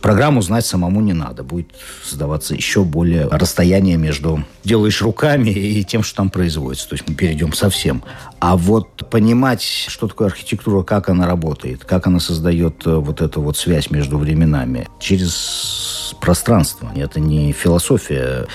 Программу 0.00 0.42
знать 0.42 0.66
самому 0.66 1.00
не 1.00 1.14
надо. 1.14 1.42
Будет 1.42 1.68
создаваться 2.04 2.54
еще 2.54 2.84
более 2.84 3.26
расстояние 3.28 3.96
между 3.96 4.44
делаешь 4.62 5.00
руками 5.00 5.50
и 5.50 5.82
тем, 5.84 6.02
что 6.02 6.16
там 6.16 6.30
производится. 6.30 6.88
То 6.88 6.94
есть 6.94 7.08
мы 7.08 7.14
перейдем 7.14 7.52
совсем. 7.54 8.02
А 8.40 8.56
вот 8.56 9.08
понимать, 9.08 9.62
что 9.62 10.06
такое 10.06 10.28
архитектура, 10.28 10.82
как 10.82 11.08
она 11.08 11.26
работает, 11.26 11.84
как 11.84 12.06
она 12.06 12.20
создает 12.20 12.86
э, 12.86 12.94
вот 12.94 13.22
эту 13.22 13.40
вот 13.40 13.56
связь 13.56 13.90
между 13.90 14.18
временами 14.18 14.86
через 14.98 16.14
пространство. 16.20 16.92
Это 16.94 17.20
не 17.20 17.52
философия, 17.52 18.46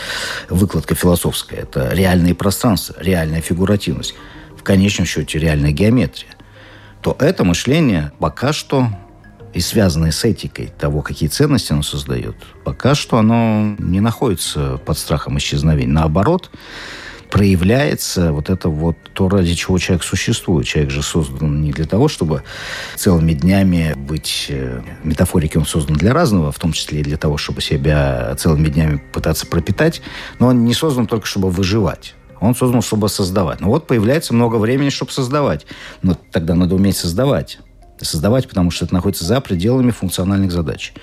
выкладка 0.49 0.93
философская. 0.93 1.61
Это 1.61 1.89
реальные 1.91 2.35
пространства, 2.35 2.95
реальная 2.99 3.41
фигуративность. 3.41 4.13
В 4.55 4.63
конечном 4.63 5.05
счете 5.05 5.39
реальная 5.39 5.71
геометрия 5.71 6.34
то 7.05 7.15
это 7.19 7.43
мышление 7.43 8.11
пока 8.17 8.51
что 8.51 8.87
и 9.53 9.59
связанное 9.59 10.09
с 10.09 10.25
этикой 10.25 10.73
того, 10.75 11.03
какие 11.03 11.29
ценности 11.29 11.71
оно 11.71 11.83
создает, 11.83 12.35
пока 12.63 12.95
что 12.95 13.19
оно 13.19 13.75
не 13.77 13.99
находится 13.99 14.81
под 14.83 14.97
страхом 14.97 15.37
исчезновения. 15.37 15.93
Наоборот, 15.93 16.49
проявляется 17.29 18.33
вот 18.33 18.49
это 18.49 18.69
вот 18.69 18.97
то, 19.13 19.29
ради 19.29 19.53
чего 19.53 19.77
человек 19.77 20.03
существует. 20.03 20.65
Человек 20.65 20.89
же 20.89 21.03
создан 21.03 21.61
не 21.61 21.71
для 21.71 21.85
того, 21.85 22.07
чтобы 22.07 22.41
целыми 22.95 23.33
днями 23.33 23.93
быть... 23.95 24.47
Э, 24.49 24.81
метафорики 25.03 25.57
он 25.57 25.67
создан 25.67 25.97
для 25.97 26.11
разного, 26.11 26.51
в 26.51 26.57
том 26.57 26.73
числе 26.73 27.01
и 27.01 27.03
для 27.03 27.17
того, 27.17 27.37
чтобы 27.37 27.61
себя 27.61 28.33
целыми 28.35 28.67
днями 28.69 28.99
пытаться 29.13 29.45
пропитать, 29.45 30.01
но 30.39 30.47
он 30.47 30.65
не 30.65 30.73
создан 30.73 31.05
только, 31.05 31.27
чтобы 31.27 31.51
выживать. 31.51 32.15
Он 32.45 32.55
создан, 32.55 32.81
чтобы 32.81 33.09
создавать. 33.09 33.59
Но 33.59 33.67
вот 33.67 33.87
появляется 33.87 34.33
много 34.33 34.55
времени, 34.57 34.89
чтобы 34.89 35.11
создавать. 35.11 35.65
Но 36.01 36.17
тогда 36.31 36.55
надо 36.55 36.75
уметь 36.75 36.97
создавать. 36.97 37.59
Создавать, 38.01 38.47
потому 38.47 38.71
что 38.71 38.85
это 38.85 38.93
находится 38.93 39.23
за 39.23 39.39
пределами 39.39 39.91
функциональных 39.91 40.51
задач. 40.51 40.93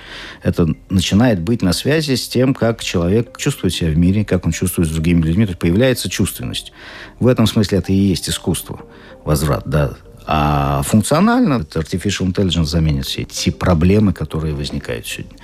Это 0.43 0.69
начинает 0.91 1.41
быть 1.41 1.63
на 1.63 1.73
связи 1.73 2.17
с 2.17 2.29
тем, 2.29 2.53
как 2.53 2.85
человек 2.85 3.37
чувствует 3.39 3.73
себя 3.73 3.91
в 3.91 3.97
мире, 3.97 4.25
как 4.25 4.45
он 4.45 4.53
чувствует 4.53 4.89
с 4.89 4.93
другими 4.93 5.23
людьми. 5.23 5.47
То 5.47 5.53
есть 5.53 5.61
появляется 5.61 6.11
чувственность. 6.11 6.73
В 7.19 7.27
этом 7.27 7.47
смысле 7.47 7.79
это 7.79 7.93
и 7.93 7.97
есть 7.97 8.29
искусство. 8.29 8.81
Возврат, 9.25 9.63
да. 9.67 9.93
А 10.27 10.83
функционально 10.83 11.55
Artificial 11.63 12.33
Intelligence 12.33 12.67
заменит 12.67 13.07
все 13.07 13.23
эти 13.23 13.51
проблемы, 13.51 14.13
которые 14.13 14.55
возникают 14.55 15.07
сегодня. 15.07 15.37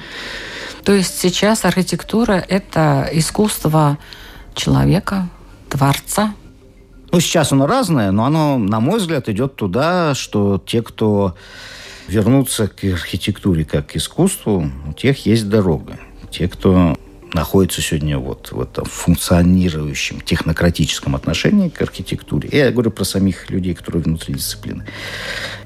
То 0.85 0.93
есть 0.93 1.19
сейчас 1.19 1.65
архитектура– 1.65 2.45
это 2.49 3.09
искусство 3.13 3.99
человека, 4.55 5.29
Творца? 5.71 6.35
Ну, 7.11 7.21
сейчас 7.21 7.53
оно 7.53 7.67
разное, 7.67 8.11
но 8.11 8.25
оно, 8.25 8.59
на 8.59 8.81
мой 8.81 8.99
взгляд, 8.99 9.29
идет 9.29 9.57
туда, 9.57 10.15
что 10.15 10.63
те, 10.65 10.83
кто 10.83 11.35
вернутся 12.07 12.69
к 12.69 12.85
архитектуре 12.85 13.65
как 13.65 13.89
к 13.89 13.97
искусству, 13.97 14.71
у 14.87 14.93
тех 14.93 15.27
есть 15.27 15.49
дорога. 15.49 15.99
Те, 16.31 16.49
кто 16.49 16.97
находится 17.33 17.83
сегодня 17.83 18.19
вот 18.19 18.53
в 18.53 18.61
этом 18.61 18.85
функционирующем 18.85 20.21
технократическом 20.21 21.15
отношении 21.15 21.69
к 21.69 21.81
архитектуре. 21.83 22.49
Я 22.53 22.71
говорю 22.71 22.91
про 22.91 23.05
самих 23.05 23.51
людей, 23.51 23.75
которые 23.75 24.03
внутри 24.03 24.35
дисциплины. 24.35 24.87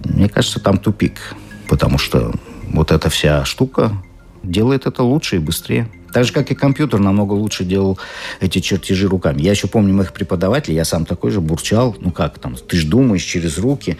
Мне 0.05 0.29
кажется, 0.29 0.61
там 0.61 0.79
тупик, 0.79 1.35
потому 1.69 1.99
что 1.99 2.33
вот 2.69 2.91
эта 2.91 3.11
вся 3.11 3.45
штука 3.45 3.93
делает 4.43 4.87
это 4.87 5.03
лучше 5.03 5.37
и 5.37 5.39
быстрее. 5.39 5.89
Так 6.13 6.25
же, 6.25 6.33
как 6.33 6.51
и 6.51 6.55
компьютер 6.55 7.01
намного 7.01 7.33
лучше 7.33 7.65
делал 7.65 7.99
эти 8.41 8.59
чертежи 8.59 9.09
руками. 9.09 9.41
Я 9.43 9.53
еще 9.53 9.67
помню 9.67 9.95
моих 9.95 10.13
преподавателей, 10.13 10.77
я 10.77 10.85
сам 10.85 11.07
такой 11.07 11.31
же 11.31 11.41
бурчал. 11.41 11.97
Ну 12.01 12.11
как 12.11 12.39
там, 12.39 12.55
ты 12.57 12.77
ж 12.77 12.85
думаешь 12.85 13.23
через 13.23 13.59
руки. 13.59 13.97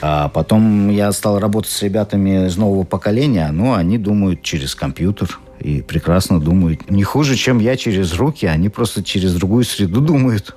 А 0.00 0.28
потом 0.28 0.88
я 0.88 1.12
стал 1.12 1.38
работать 1.38 1.70
с 1.70 1.82
ребятами 1.82 2.46
из 2.46 2.56
нового 2.56 2.84
поколения, 2.84 3.50
но 3.52 3.74
они 3.74 3.98
думают 3.98 4.42
через 4.42 4.74
компьютер 4.74 5.38
и 5.60 5.82
прекрасно 5.82 6.40
думают. 6.40 6.90
Не 6.90 7.04
хуже, 7.04 7.36
чем 7.36 7.58
я 7.58 7.76
через 7.76 8.14
руки, 8.14 8.46
они 8.46 8.70
просто 8.70 9.02
через 9.02 9.34
другую 9.34 9.64
среду 9.64 10.00
думают. 10.00 10.56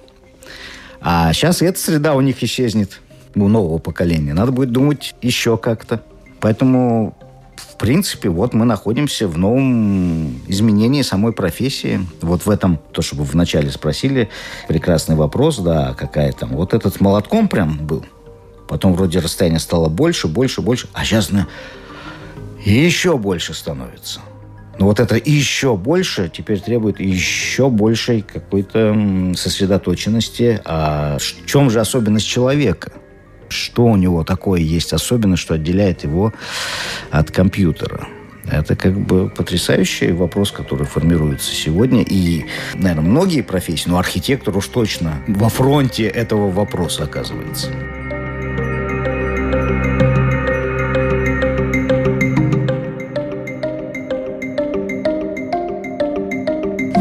А 1.01 1.33
сейчас 1.33 1.61
эта 1.61 1.77
среда 1.77 2.13
у 2.15 2.21
них 2.21 2.41
исчезнет 2.43 3.01
у 3.35 3.47
нового 3.49 3.77
поколения. 3.77 4.33
Надо 4.33 4.53
будет 4.53 4.71
думать 4.71 5.15
еще 5.21 5.57
как-то. 5.57 6.01
Поэтому 6.39 7.17
в 7.74 7.78
принципе, 7.78 8.30
вот 8.30 8.53
мы 8.53 8.65
находимся 8.65 9.28
в 9.28 9.38
новом 9.38 10.41
изменении 10.47 11.01
самой 11.01 11.34
профессии. 11.34 11.99
Вот 12.21 12.45
в 12.45 12.49
этом, 12.49 12.80
то, 12.91 13.01
что 13.01 13.15
вы 13.15 13.24
вначале 13.24 13.71
спросили, 13.71 14.30
прекрасный 14.67 15.15
вопрос, 15.15 15.57
да, 15.57 15.93
какая 15.93 16.32
там. 16.34 16.49
Вот 16.55 16.74
этот 16.74 17.01
молотком 17.01 17.47
прям 17.47 17.78
был 17.86 18.05
Потом 18.67 18.93
вроде 18.93 19.19
расстояние 19.19 19.59
стало 19.59 19.89
больше, 19.89 20.28
больше, 20.28 20.61
больше. 20.61 20.88
А 20.93 21.03
сейчас 21.03 21.32
на... 21.32 21.47
еще 22.63 23.17
больше 23.17 23.53
становится. 23.53 24.21
Но 24.80 24.88
вот 24.88 24.99
это 24.99 25.15
еще 25.15 25.78
больше 25.78 26.32
теперь 26.34 26.59
требует 26.59 26.99
еще 26.99 27.69
большей 27.69 28.21
какой-то 28.21 29.34
сосредоточенности. 29.36 30.61
А 30.65 31.17
в 31.19 31.45
чем 31.45 31.69
же 31.69 31.80
особенность 31.80 32.28
человека? 32.28 32.93
Что 33.53 33.85
у 33.85 33.95
него 33.95 34.23
такое 34.23 34.59
есть 34.59 34.93
особенность, 34.93 35.41
что 35.41 35.53
отделяет 35.53 36.03
его 36.03 36.33
от 37.11 37.31
компьютера? 37.31 38.07
Это 38.51 38.75
как 38.75 38.99
бы 38.99 39.29
потрясающий 39.29 40.11
вопрос, 40.11 40.51
который 40.51 40.85
формируется 40.85 41.53
сегодня. 41.53 42.03
И, 42.03 42.45
наверное, 42.73 43.09
многие 43.09 43.41
профессии, 43.41 43.89
но 43.89 43.97
архитектор 43.97 44.55
уж 44.57 44.67
точно 44.67 45.23
во 45.27 45.49
фронте 45.49 46.03
этого 46.07 46.51
вопроса 46.51 47.03
оказывается. 47.03 47.69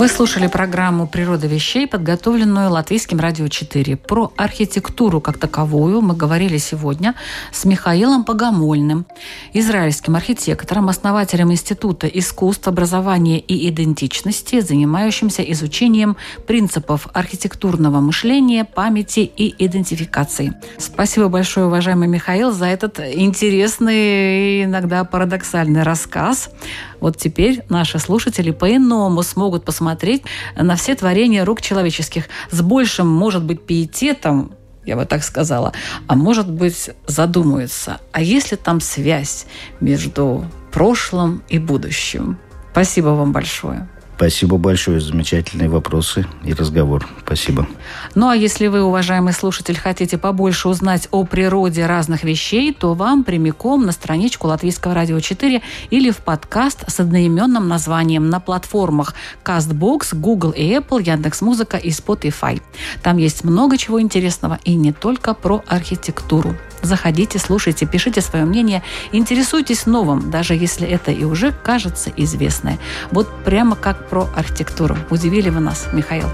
Вы 0.02 0.08
слушали 0.08 0.48
программу 0.48 1.06
«Природа 1.06 1.46
вещей», 1.46 1.86
подготовленную 1.86 2.72
Латвийским 2.72 3.20
радио 3.20 3.46
4. 3.46 3.96
Про 3.98 4.32
архитектуру 4.36 5.20
как 5.20 5.38
таковую 5.38 6.00
мы 6.00 6.16
говорили 6.16 6.58
сегодня 6.58 7.14
с 7.52 7.64
Михаилом 7.64 8.24
Погомольным, 8.24 9.06
израильским 9.52 10.16
архитектором, 10.16 10.88
основателем 10.88 11.52
Института 11.52 12.08
искусств, 12.08 12.66
образования 12.66 13.38
и 13.38 13.68
идентичности, 13.68 14.58
занимающимся 14.58 15.42
изучением 15.42 16.16
принципов 16.48 17.06
архитектурного 17.14 18.00
мышления, 18.00 18.64
памяти 18.64 19.20
и 19.20 19.54
идентификации. 19.64 20.52
Спасибо 20.78 21.28
большое, 21.28 21.66
уважаемый 21.66 22.08
Михаил, 22.08 22.50
за 22.50 22.66
этот 22.66 22.98
интересный 22.98 23.94
и 23.94 24.64
иногда 24.64 25.04
парадоксальный 25.04 25.84
рассказ. 25.84 26.50
Вот 26.98 27.16
теперь 27.16 27.64
наши 27.68 28.00
слушатели 28.00 28.50
по-иному 28.50 29.22
смогут 29.22 29.64
посмотреть 29.64 29.91
смотреть 29.92 30.22
на 30.56 30.74
все 30.76 30.94
творения 30.94 31.44
рук 31.44 31.60
человеческих 31.60 32.24
с 32.50 32.62
большим, 32.62 33.06
может 33.06 33.44
быть, 33.44 33.66
пиететом, 33.66 34.52
я 34.86 34.96
бы 34.96 35.04
так 35.04 35.22
сказала, 35.22 35.72
а 36.06 36.14
может 36.14 36.50
быть, 36.50 36.90
задумаются, 37.06 38.00
а 38.10 38.22
есть 38.22 38.52
ли 38.52 38.56
там 38.56 38.80
связь 38.80 39.46
между 39.80 40.46
прошлым 40.72 41.42
и 41.50 41.58
будущим? 41.58 42.38
Спасибо 42.72 43.08
вам 43.08 43.32
большое. 43.32 43.86
Спасибо 44.22 44.56
большое. 44.56 45.00
Замечательные 45.00 45.68
вопросы 45.68 46.24
и 46.44 46.54
разговор. 46.54 47.08
Спасибо. 47.26 47.66
Ну 48.14 48.28
а 48.28 48.36
если 48.36 48.68
вы, 48.68 48.80
уважаемый 48.80 49.32
слушатель, 49.32 49.76
хотите 49.76 50.16
побольше 50.16 50.68
узнать 50.68 51.08
о 51.10 51.24
природе 51.24 51.86
разных 51.86 52.22
вещей, 52.22 52.72
то 52.72 52.94
вам 52.94 53.24
прямиком 53.24 53.84
на 53.84 53.90
страничку 53.90 54.46
Латвийского 54.46 54.94
радио 54.94 55.18
4 55.18 55.60
или 55.90 56.10
в 56.12 56.18
подкаст 56.18 56.84
с 56.88 57.00
одноименным 57.00 57.66
названием 57.66 58.30
на 58.30 58.38
платформах 58.38 59.14
CastBox, 59.42 60.14
Google 60.14 60.50
и 60.50 60.72
Apple, 60.72 61.02
Яндекс.Музыка 61.02 61.76
и 61.76 61.88
Spotify. 61.88 62.62
Там 63.02 63.16
есть 63.16 63.42
много 63.42 63.76
чего 63.76 64.00
интересного 64.00 64.60
и 64.62 64.76
не 64.76 64.92
только 64.92 65.34
про 65.34 65.64
архитектуру. 65.66 66.54
Заходите, 66.82 67.38
слушайте, 67.38 67.86
пишите 67.86 68.20
свое 68.20 68.44
мнение, 68.44 68.82
интересуйтесь 69.12 69.86
новым, 69.86 70.30
даже 70.30 70.54
если 70.54 70.86
это 70.86 71.12
и 71.12 71.24
уже 71.24 71.52
кажется 71.52 72.12
известное. 72.16 72.78
Вот 73.12 73.28
прямо 73.44 73.76
как 73.76 74.08
про 74.12 74.28
архитектуру. 74.36 74.94
Удивили 75.08 75.48
вы 75.48 75.60
нас, 75.60 75.86
Михаил. 75.94 76.28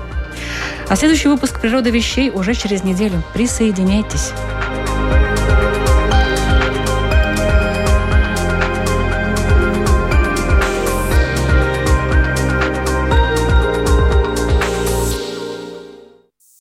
А 0.88 0.96
следующий 0.96 1.28
выпуск 1.28 1.60
«Природа 1.60 1.90
вещей» 1.90 2.28
уже 2.28 2.54
через 2.54 2.82
неделю. 2.82 3.22
Присоединяйтесь. 3.32 4.32